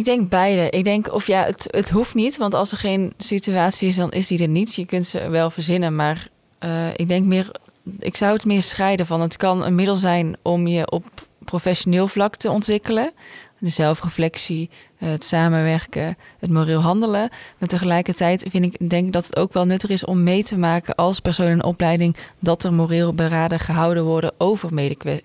Ik 0.02 0.08
denk 0.08 0.28
beide. 0.28 0.70
Ik 0.70 0.84
denk, 0.84 1.12
of 1.12 1.26
ja, 1.26 1.44
het, 1.44 1.68
het 1.70 1.90
hoeft 1.90 2.14
niet, 2.14 2.36
want 2.36 2.54
als 2.54 2.72
er 2.72 2.78
geen 2.78 3.12
situatie 3.18 3.88
is, 3.88 3.96
dan 3.96 4.10
is 4.10 4.26
die 4.26 4.42
er 4.42 4.48
niet. 4.48 4.74
Je 4.74 4.86
kunt 4.86 5.06
ze 5.06 5.28
wel 5.28 5.50
verzinnen, 5.50 5.96
maar 5.96 6.28
uh, 6.60 6.88
ik 6.96 7.08
denk 7.08 7.26
meer, 7.26 7.50
ik 7.98 8.16
zou 8.16 8.32
het 8.32 8.44
meer 8.44 8.62
scheiden 8.62 9.06
van. 9.06 9.20
Het 9.20 9.36
kan 9.36 9.64
een 9.64 9.74
middel 9.74 9.94
zijn 9.94 10.36
om 10.42 10.66
je 10.66 10.90
op 10.90 11.04
professioneel 11.44 12.08
vlak 12.08 12.36
te 12.36 12.50
ontwikkelen. 12.50 13.12
de 13.58 13.68
zelfreflectie, 13.68 14.70
het 14.96 15.24
samenwerken, 15.24 16.16
het 16.38 16.50
moreel 16.50 16.80
handelen. 16.80 17.28
Maar 17.58 17.68
tegelijkertijd 17.68 18.46
vind 18.48 18.64
ik, 18.64 18.90
denk 18.90 19.06
ik 19.06 19.12
dat 19.12 19.26
het 19.26 19.36
ook 19.36 19.52
wel 19.52 19.64
nuttig 19.64 19.90
is 19.90 20.04
om 20.04 20.22
mee 20.22 20.42
te 20.42 20.58
maken 20.58 20.94
als 20.94 21.20
persoon 21.20 21.50
in 21.50 21.64
opleiding 21.64 22.16
dat 22.40 22.64
er 22.64 22.72
moreel 22.72 23.14
beraden 23.14 23.58
gehouden 23.58 24.04
worden 24.04 24.32
over 24.38 24.74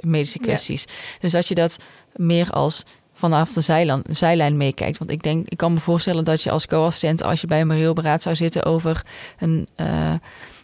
medische 0.02 0.40
kwesties. 0.40 0.86
Dus 1.20 1.32
dat 1.32 1.48
je 1.48 1.56
dat 1.56 1.78
meer 2.16 2.50
als 2.50 2.84
vanaf 3.18 3.54
de 3.54 3.62
zijlijn, 3.62 4.02
zijlijn 4.10 4.58
meekijkt. 4.58 4.98
Want 4.98 5.12
ik 5.12 5.24
denk, 5.24 5.48
ik 5.50 5.58
kan 5.58 5.74
me 5.74 5.80
voorstellen 5.80 6.26
dat 6.26 6.42
je 6.42 6.52
als 6.52 6.68
co-assistent, 6.68 7.24
als 7.24 7.42
je 7.42 7.48
bij 7.48 7.62
een 7.62 7.68
moreel 7.68 7.94
beraad 7.94 8.22
zou 8.22 8.36
zitten 8.36 8.66
over 8.66 9.06
een 9.40 9.68
uh, 9.78 10.14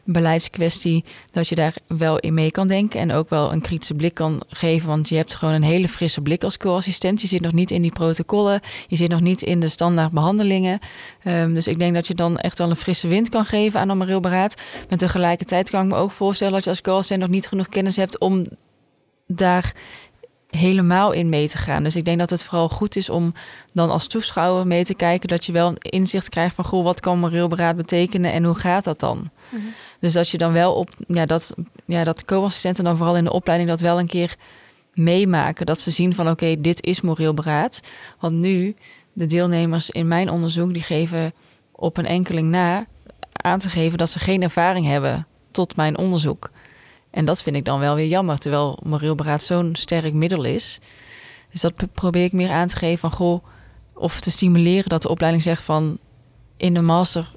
beleidskwestie, 0.04 1.04
dat 1.32 1.48
je 1.48 1.56
daar 1.56 1.74
wel 1.88 2.20
in 2.20 2.34
mee 2.34 2.52
kan 2.52 2.68
denken 2.68 3.00
en 3.00 3.12
ook 3.12 3.30
wel 3.30 3.54
een 3.54 3.62
kritische 3.62 3.94
blik 3.94 4.14
kan 4.14 4.44
geven. 4.48 4.88
Want 4.88 5.10
je 5.10 5.16
hebt 5.16 5.36
gewoon 5.36 5.54
een 5.54 5.64
hele 5.64 5.90
frisse 5.90 6.22
blik 6.22 6.44
als 6.44 6.58
co-assistent. 6.58 7.22
Je 7.22 7.28
zit 7.28 7.42
nog 7.42 7.54
niet 7.54 7.72
in 7.72 7.82
die 7.82 7.92
protocollen, 7.92 8.60
je 8.88 8.96
zit 8.96 9.10
nog 9.10 9.22
niet 9.22 9.42
in 9.42 9.60
de 9.60 9.68
standaard 9.68 10.12
behandelingen. 10.12 10.80
Um, 11.24 11.54
dus 11.54 11.68
ik 11.68 11.80
denk 11.80 11.94
dat 11.94 12.08
je 12.08 12.16
dan 12.16 12.38
echt 12.38 12.58
wel 12.58 12.70
een 12.70 12.76
frisse 12.76 13.08
wind 13.08 13.30
kan 13.30 13.46
geven 13.46 13.80
aan 13.80 13.90
een 13.90 13.98
moreel 13.98 14.20
beraad. 14.20 14.62
Maar 14.90 14.98
tegelijkertijd 14.98 15.70
kan 15.70 15.84
ik 15.84 15.92
me 15.92 15.98
ook 15.98 16.12
voorstellen 16.12 16.54
dat 16.54 16.64
je 16.64 16.70
als 16.70 16.82
co-assistent 16.82 17.22
nog 17.22 17.30
niet 17.30 17.48
genoeg 17.48 17.70
kennis 17.70 17.96
hebt 17.96 18.20
om 18.20 18.46
daar 19.28 19.74
helemaal 20.56 21.12
in 21.12 21.30
mee 21.30 21.50
te 21.50 21.58
gaan. 21.58 21.84
Dus 21.84 21.96
ik 21.96 22.06
denk 22.06 22.20
dat 22.20 22.30
het 22.30 22.44
vooral 22.44 22.70
goed 22.70 22.96
is 22.96 23.10
om 23.10 23.34
dan 23.74 23.90
als 23.90 24.08
toeschouwer 24.08 24.68
mee 24.68 24.86
te 24.86 24.94
kijken 24.94 25.30
dat 25.30 25.46
je 25.46 25.52
wel 25.52 25.68
een 25.68 25.78
inzicht 25.78 26.30
krijgt 26.30 26.56
van 26.56 26.66
goh, 26.66 26.84
wat 26.84 27.00
kan 27.00 27.20
moreel 27.20 27.48
beraad 27.48 27.76
betekenen 27.76 28.32
en 28.32 28.44
hoe 28.44 28.56
gaat 28.56 28.84
dat 28.84 29.00
dan? 29.00 29.30
Mhm. 29.50 29.62
Dus 30.00 30.14
dat 30.14 30.30
je 30.30 30.38
dan 30.38 30.52
wel 30.52 30.74
op 30.74 30.90
ja, 31.08 31.26
dat, 31.26 31.54
ja, 31.86 32.04
dat 32.04 32.26
co-assistenten 32.26 32.84
dan 32.84 32.98
vooral 32.98 33.18
in 33.18 33.24
de 33.24 33.34
opleiding 33.34 33.70
dat 33.70 33.82
wel 33.82 34.00
een 34.00 34.08
keer 34.08 34.36
meemaken. 34.94 35.66
Dat 35.66 35.82
ze 35.82 35.92
zien 35.92 36.16
van 36.16 36.30
oké, 36.30 36.62
dit 36.62 36.84
is 36.84 37.02
moreel 37.02 37.34
beraad. 37.34 37.82
Want 38.20 38.34
nu, 38.34 38.76
de 39.14 39.26
deelnemers 39.26 39.90
in 39.90 40.08
mijn 40.08 40.30
onderzoek, 40.30 40.74
die 40.74 40.84
geven 40.84 41.34
op 41.72 41.98
een 41.98 42.06
enkeling 42.06 42.50
na 42.50 42.86
aan 43.32 43.60
te 43.60 43.70
geven 43.70 43.98
dat 43.98 44.10
ze 44.10 44.20
geen 44.20 44.42
ervaring 44.42 44.86
hebben 44.86 45.28
tot 45.52 45.76
mijn 45.76 45.98
onderzoek. 45.98 46.50
En 47.14 47.26
dat 47.26 47.44
vind 47.44 47.56
ik 47.56 47.66
dan 47.66 47.80
wel 47.80 47.96
weer 47.96 48.08
jammer, 48.08 48.38
terwijl 48.38 48.80
moreel 48.84 49.16
beraad 49.16 49.44
zo'n 49.44 49.76
sterk 49.76 50.14
middel 50.14 50.44
is. 50.44 50.80
Dus 51.50 51.62
dat 51.62 51.74
probeer 51.94 52.24
ik 52.24 52.32
meer 52.32 52.52
aan 52.52 52.68
te 52.68 52.76
geven 52.76 53.00
van 53.00 53.12
goh, 53.12 53.46
of 53.94 54.20
te 54.20 54.32
stimuleren 54.32 54.90
dat 54.90 55.02
de 55.02 55.10
opleiding 55.10 55.44
zegt 55.44 55.64
van 55.64 55.98
in 56.58 56.74
de 56.74 56.82
master 56.82 57.28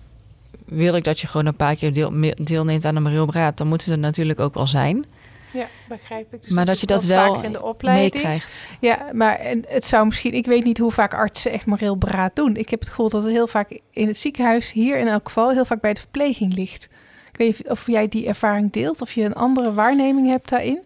wil 0.65 0.95
ik 0.95 1.05
dat 1.05 1.21
je 1.21 1.27
gewoon 1.27 1.47
een 1.47 1.57
paar 1.57 1.77
keer 1.77 1.93
deel, 1.93 2.13
deelneemt 2.37 2.85
aan 2.85 2.97
een 2.97 3.03
moreel 3.03 3.27
beraad. 3.27 3.57
Dan 3.57 3.67
moeten 3.67 3.87
ze 3.87 3.93
er 3.93 3.99
natuurlijk 3.99 4.41
ook 4.41 4.55
wel 4.55 4.67
zijn. 4.67 5.07
Ja, 5.53 5.67
begrijp 5.89 6.35
ik. 6.35 6.43
Dus 6.43 6.51
maar 6.51 6.67
dat, 6.67 6.81
je 6.81 6.87
dat 6.87 7.05
wel 7.05 7.41
meekrijgt. 7.81 8.69
Ja, 8.81 9.11
maar 9.13 9.41
het 9.67 9.85
zou 9.85 10.07
misschien... 10.07 10.35
Ik 10.35 10.47
weet 10.47 10.65
niet 10.65 10.79
hoe 10.79 10.93
vaak 10.93 11.15
artsen 11.15 11.53
echt 11.53 11.67
moreel 11.67 11.97
beraad 11.97 12.37
doen. 12.37 12.57
Ik 12.57 12.69
heb 12.69 12.81
het 12.81 12.89
gevoel 12.89 13.09
dat 13.09 13.23
het 13.23 13.33
heel 13.33 13.47
vaak 13.47 13.81
in 13.91 14.07
het 14.07 14.17
ziekenhuis, 14.17 14.73
hier 14.73 14.99
in 14.99 15.09
elk 15.09 15.27
geval, 15.27 15.51
heel 15.51 15.65
vaak 15.65 15.81
bij 15.81 15.93
de 15.93 16.01
verpleging 16.01 16.55
ligt. 16.55 16.89
Ik 17.37 17.57
weet 17.57 17.71
of 17.71 17.87
jij 17.87 18.09
die 18.09 18.27
ervaring 18.27 18.73
deelt, 18.73 19.01
of 19.01 19.13
je 19.13 19.25
een 19.25 19.35
andere 19.35 19.75
waarneming 19.75 20.29
hebt 20.29 20.49
daarin. 20.49 20.79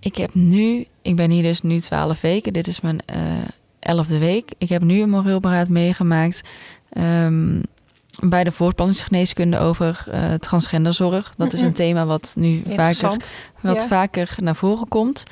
Ik 0.00 0.16
heb 0.16 0.34
nu, 0.34 0.86
ik 1.02 1.16
ben 1.16 1.30
hier 1.30 1.42
dus 1.42 1.62
nu 1.62 1.80
twaalf 1.80 2.20
weken. 2.20 2.52
Dit 2.52 2.66
is 2.66 2.80
mijn 2.80 3.00
uh, 3.14 3.18
elfde 3.78 4.18
week. 4.18 4.52
Ik 4.58 4.68
heb 4.68 4.82
nu 4.82 5.00
een 5.00 5.10
moreel 5.10 5.40
beraad 5.40 5.68
meegemaakt 5.68 6.48
um, 6.98 7.62
bij 8.20 8.44
de 8.44 8.52
voortplantingsgeneeskunde 8.52 9.58
over 9.58 10.04
uh, 10.08 10.34
transgenderzorg. 10.34 11.34
Dat 11.36 11.52
is 11.52 11.62
een 11.62 11.72
thema 11.72 12.06
wat 12.06 12.34
nu 12.36 12.62
vaker, 12.66 13.16
wat 13.60 13.86
vaker 13.86 14.34
naar 14.36 14.56
voren 14.56 14.88
komt. 14.88 15.24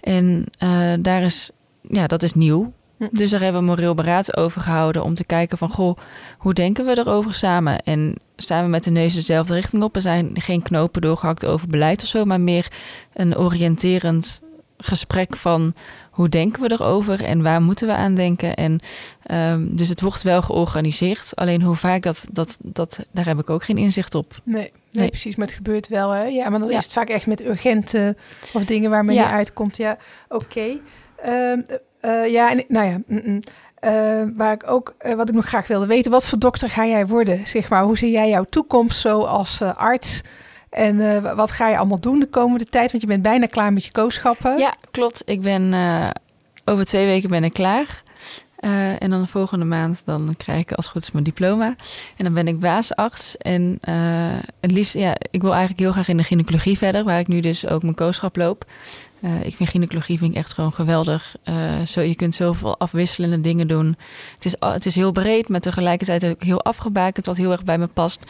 En 0.00 0.46
uh, 0.58 0.92
daar 1.00 1.22
is, 1.22 1.50
ja, 1.80 2.06
dat 2.06 2.22
is 2.22 2.32
nieuw. 2.32 2.72
Hm. 2.98 3.06
Dus 3.10 3.30
daar 3.30 3.40
hebben 3.40 3.60
we 3.60 3.66
moreel 3.66 3.94
beraad 3.94 4.36
over 4.36 4.60
gehouden 4.60 5.02
om 5.02 5.14
te 5.14 5.24
kijken 5.24 5.58
van 5.58 5.70
goh, 5.70 5.96
hoe 6.38 6.54
denken 6.54 6.86
we 6.86 6.98
erover 6.98 7.34
samen? 7.34 7.82
En 7.82 8.14
staan 8.36 8.64
we 8.64 8.70
met 8.70 8.84
de 8.84 8.90
neus 8.90 9.14
dezelfde 9.14 9.54
richting 9.54 9.82
op? 9.82 9.96
Er 9.96 10.02
zijn 10.02 10.30
geen 10.34 10.62
knopen 10.62 11.02
doorgehakt 11.02 11.46
over 11.46 11.68
beleid 11.68 12.02
of 12.02 12.08
zo, 12.08 12.24
maar 12.24 12.40
meer 12.40 12.68
een 13.12 13.36
oriënterend 13.36 14.40
gesprek 14.78 15.36
van 15.36 15.74
hoe 16.10 16.28
denken 16.28 16.62
we 16.62 16.72
erover 16.72 17.24
en 17.24 17.42
waar 17.42 17.62
moeten 17.62 17.86
we 17.86 17.92
aan 17.92 18.14
denken. 18.14 18.54
En 18.54 18.80
um, 19.30 19.76
dus 19.76 19.88
het 19.88 20.00
wordt 20.00 20.22
wel 20.22 20.42
georganiseerd. 20.42 21.32
Alleen 21.34 21.62
hoe 21.62 21.76
vaak 21.76 22.02
dat, 22.02 22.26
dat, 22.32 22.56
dat, 22.62 23.06
daar 23.10 23.26
heb 23.26 23.38
ik 23.38 23.50
ook 23.50 23.64
geen 23.64 23.78
inzicht 23.78 24.14
op. 24.14 24.34
Nee, 24.44 24.72
nee, 24.92 25.08
precies. 25.08 25.36
Maar 25.36 25.46
het 25.46 25.56
gebeurt 25.56 25.88
wel. 25.88 26.10
Hè? 26.10 26.24
Ja, 26.24 26.48
maar 26.48 26.60
dan 26.60 26.70
is 26.70 26.84
het 26.84 26.92
vaak 26.92 27.08
echt 27.08 27.26
met 27.26 27.44
urgente 27.44 28.16
of 28.52 28.64
dingen 28.64 28.90
waar 28.90 29.04
men 29.04 29.14
ja. 29.14 29.24
niet 29.24 29.32
uitkomt. 29.32 29.76
Ja, 29.76 29.98
oké. 30.28 30.44
Okay. 30.44 30.80
Ehm, 31.16 31.60
uh, 32.02 32.32
ja, 32.32 32.50
en, 32.50 32.64
nou 32.68 32.86
ja. 32.86 33.00
Mm, 33.06 33.22
mm. 33.24 33.40
Uh, 33.86 34.22
waar 34.36 34.52
ik 34.52 34.70
ook, 34.70 34.94
uh, 35.06 35.14
wat 35.14 35.28
ik 35.28 35.34
nog 35.34 35.46
graag 35.46 35.66
wilde 35.66 35.86
weten, 35.86 36.10
wat 36.10 36.26
voor 36.26 36.38
dokter 36.38 36.70
ga 36.70 36.86
jij 36.86 37.06
worden? 37.06 37.46
Zeg 37.46 37.68
maar, 37.68 37.82
hoe 37.82 37.98
zie 37.98 38.10
jij 38.10 38.28
jouw 38.28 38.44
toekomst 38.50 39.00
zo 39.00 39.20
als 39.20 39.62
arts? 39.62 40.20
En 40.70 41.22
wat 41.36 41.50
ga 41.50 41.68
je 41.68 41.76
allemaal 41.76 42.00
doen 42.00 42.20
de 42.20 42.26
komende 42.26 42.64
tijd? 42.64 42.90
Want 42.90 43.02
je 43.02 43.08
bent 43.08 43.22
bijna 43.22 43.46
klaar 43.46 43.72
met 43.72 43.84
je 43.84 43.90
kooschappen. 43.90 44.58
Ja, 44.58 44.74
klopt. 44.90 45.22
Ik 45.24 45.42
ben 45.42 45.74
over 46.64 46.84
twee 46.84 47.06
weken 47.06 47.30
ben 47.30 47.44
ik 47.44 47.52
klaar. 47.52 48.02
en 48.98 49.10
dan 49.10 49.20
de 49.20 49.28
volgende 49.28 49.64
maand 49.64 50.02
dan 50.04 50.34
krijg 50.36 50.60
ik 50.60 50.72
als 50.72 50.86
goed 50.86 51.02
is 51.02 51.10
mijn 51.10 51.24
diploma. 51.24 51.74
En 52.16 52.24
dan 52.24 52.34
ben 52.34 52.48
ik 52.48 52.60
baasarts. 52.60 53.36
En 53.36 53.78
het 54.60 54.72
liefst, 54.72 54.94
ja, 54.94 55.16
ik 55.30 55.42
wil 55.42 55.50
eigenlijk 55.50 55.80
heel 55.80 55.92
graag 55.92 56.08
in 56.08 56.16
de 56.16 56.22
gynaecologie 56.22 56.78
verder, 56.78 57.04
waar 57.04 57.18
ik 57.18 57.28
nu 57.28 57.40
dus 57.40 57.66
ook 57.66 57.82
mijn 57.82 57.94
kooschap 57.94 58.36
loop. 58.36 58.64
Uh, 59.20 59.44
ik 59.44 59.56
vind 59.56 59.68
gynaecologie 59.68 60.18
vind 60.18 60.30
ik 60.30 60.36
echt 60.36 60.52
gewoon 60.52 60.72
geweldig. 60.72 61.36
Uh, 61.44 61.80
zo, 61.80 62.00
je 62.00 62.14
kunt 62.14 62.34
zoveel 62.34 62.78
afwisselende 62.78 63.40
dingen 63.40 63.68
doen. 63.68 63.96
Het 64.34 64.44
is, 64.44 64.54
het 64.58 64.86
is 64.86 64.94
heel 64.94 65.12
breed, 65.12 65.48
maar 65.48 65.60
tegelijkertijd 65.60 66.26
ook 66.26 66.42
heel 66.42 66.62
afgebakend, 66.62 67.26
wat 67.26 67.36
heel 67.36 67.50
erg 67.50 67.64
bij 67.64 67.78
me 67.78 67.86
past. 67.86 68.20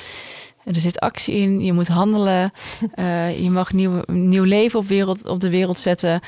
Er 0.65 0.75
zit 0.75 1.01
actie 1.01 1.35
in, 1.35 1.61
je 1.61 1.73
moet 1.73 1.89
handelen. 1.89 2.53
Uh, 2.95 3.39
je 3.45 3.51
mag 3.51 3.73
nieuw, 3.73 4.03
nieuw 4.07 4.45
leven 4.45 4.79
op, 4.79 4.89
wereld, 4.89 5.27
op 5.27 5.41
de 5.41 5.51
wereld 5.51 5.79
zetten. 5.79 6.21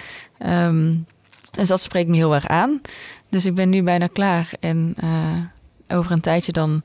Um, 0.47 1.07
dus 1.51 1.67
dat 1.67 1.81
spreekt 1.81 2.09
me 2.09 2.17
heel 2.17 2.35
erg 2.35 2.47
aan. 2.47 2.81
Dus 3.29 3.47
ik 3.47 3.55
ben 3.55 3.69
nu 3.69 3.83
bijna 3.83 4.07
klaar. 4.07 4.51
En 4.61 4.97
over 5.89 6.13
een 6.13 6.21
tijdje 6.21 6.53
dan 6.53 6.83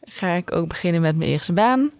ga 0.00 0.28
ik 0.32 0.52
ook 0.52 0.68
beginnen 0.68 1.00
met 1.00 1.16
mijn 1.16 1.30
eerste 1.30 1.52
baan. 1.52 1.90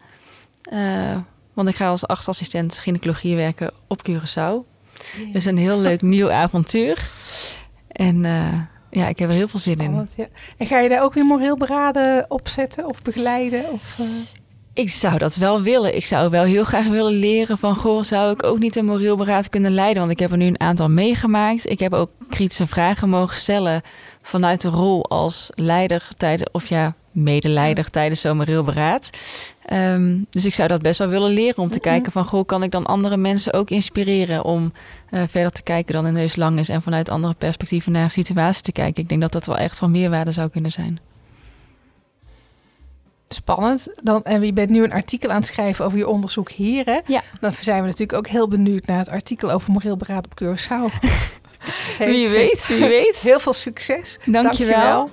want 1.53 1.69
ik 1.69 1.77
ga 1.77 1.89
als 1.89 2.07
artsassistent 2.07 2.79
gynaecologie 2.79 3.37
werken 3.37 3.73
op 3.87 4.09
Curaçao. 4.09 4.74
Dus 5.33 5.45
een 5.45 5.57
heel 5.57 5.79
leuk 5.79 6.03
nieuw 6.03 6.31
avontuur. 6.31 7.11
En 7.89 8.25
uh, 8.25 8.61
ja, 8.91 9.09
ik 9.09 9.19
heb 9.19 9.29
er 9.29 9.35
heel 9.35 9.49
veel 9.49 9.61
zin 9.61 9.79
in. 9.79 10.09
Ja. 10.17 10.27
En 10.57 10.67
ga 10.67 10.79
je 10.79 10.89
daar 10.89 11.03
ook 11.03 11.15
weer 11.15 11.25
moreel 11.25 11.57
beraden 11.57 12.25
opzetten 12.29 12.89
of 12.89 13.03
begeleiden? 13.03 13.73
Of, 13.73 13.99
uh... 14.01 14.07
Ik 14.75 14.91
zou 14.91 15.19
dat 15.19 15.37
wel 15.37 15.63
willen. 15.63 15.97
Ik 15.97 16.05
zou 16.05 16.31
wel 16.31 16.43
heel 16.43 16.65
graag 16.65 16.87
willen 16.87 17.13
leren 17.13 17.59
van... 17.59 17.77
goh, 17.77 18.03
zou 18.03 18.33
ik 18.33 18.43
ook 18.43 18.59
niet 18.59 18.77
een 18.77 18.85
moreel 18.85 19.17
beraad 19.17 19.49
kunnen 19.49 19.73
leiden? 19.73 19.99
Want 19.99 20.13
ik 20.13 20.19
heb 20.19 20.31
er 20.31 20.37
nu 20.37 20.47
een 20.47 20.61
aantal 20.61 20.89
meegemaakt. 20.89 21.71
Ik 21.71 21.79
heb 21.79 21.93
ook 21.93 22.11
kritische 22.29 22.67
vragen 22.67 23.09
mogen 23.09 23.37
stellen... 23.37 23.83
vanuit 24.23 24.61
de 24.61 24.69
rol 24.69 25.09
als 25.09 25.51
leider 25.55 26.09
tijdens... 26.17 26.51
of 26.53 26.67
ja, 26.67 26.95
medeleider 27.15 27.91
tijdens 27.91 28.21
zo'n 28.21 28.37
moreel 28.37 28.63
beraad. 28.63 29.11
Um, 29.73 30.27
dus 30.31 30.45
ik 30.45 30.55
zou 30.55 30.69
dat 30.69 30.83
best 30.83 30.99
wel 30.99 31.09
willen 31.09 31.31
leren 31.31 31.63
om 31.63 31.71
te 31.71 31.81
kijken 31.81 32.13
van... 32.13 32.25
goh, 32.25 32.47
kan 32.47 32.63
ik 32.63 32.71
dan 32.71 32.87
andere 32.87 33.17
mensen 33.17 33.53
ook 33.53 33.71
inspireren... 33.71 34.45
om 34.45 34.73
uh, 35.11 35.23
verder 35.29 35.53
te 35.53 35.63
kijken 35.63 35.95
dan 35.95 36.05
een 36.05 36.13
neus 36.13 36.37
lang 36.37 36.59
is... 36.59 36.69
en 36.69 36.83
vanuit 36.83 37.09
andere 37.09 37.35
perspectieven 37.35 37.93
naar 37.93 38.05
een 38.05 38.11
situatie 38.11 38.63
te 38.63 38.73
kijken. 38.73 39.03
Ik 39.03 39.09
denk 39.09 39.21
dat 39.21 39.33
dat 39.33 39.47
wel 39.47 39.57
echt 39.57 39.79
van 39.79 39.91
meerwaarde 39.91 40.33
zou 40.33 40.49
kunnen 40.49 40.71
zijn. 40.71 40.99
Spannend. 43.29 43.89
Dan, 44.03 44.23
en 44.25 44.43
je 44.43 44.53
bent 44.53 44.71
nu 44.71 44.83
een 44.83 44.93
artikel 44.93 45.31
aan 45.31 45.37
het 45.37 45.47
schrijven 45.47 45.85
over 45.85 45.99
je 45.99 46.09
onderzoek 46.09 46.51
hier. 46.51 46.85
Hè? 46.85 47.01
Ja. 47.07 47.23
Dan 47.41 47.53
zijn 47.61 47.81
we 47.81 47.87
natuurlijk 47.87 48.19
ook 48.19 48.27
heel 48.27 48.49
benieuwd 48.49 48.87
naar 48.87 48.99
het 48.99 49.09
artikel 49.09 49.51
over 49.51 49.73
moreel 49.73 49.97
beraad 49.97 50.25
op 50.25 50.43
Curaçao. 50.43 51.07
wie 51.99 52.29
weet, 52.29 52.67
wie 52.67 52.89
weet. 52.89 53.17
Heel 53.17 53.41
veel 53.41 53.53
succes. 53.53 54.19
Dank, 54.25 54.45
Dank 54.45 54.57
je 54.57 54.67
wel. 54.67 55.11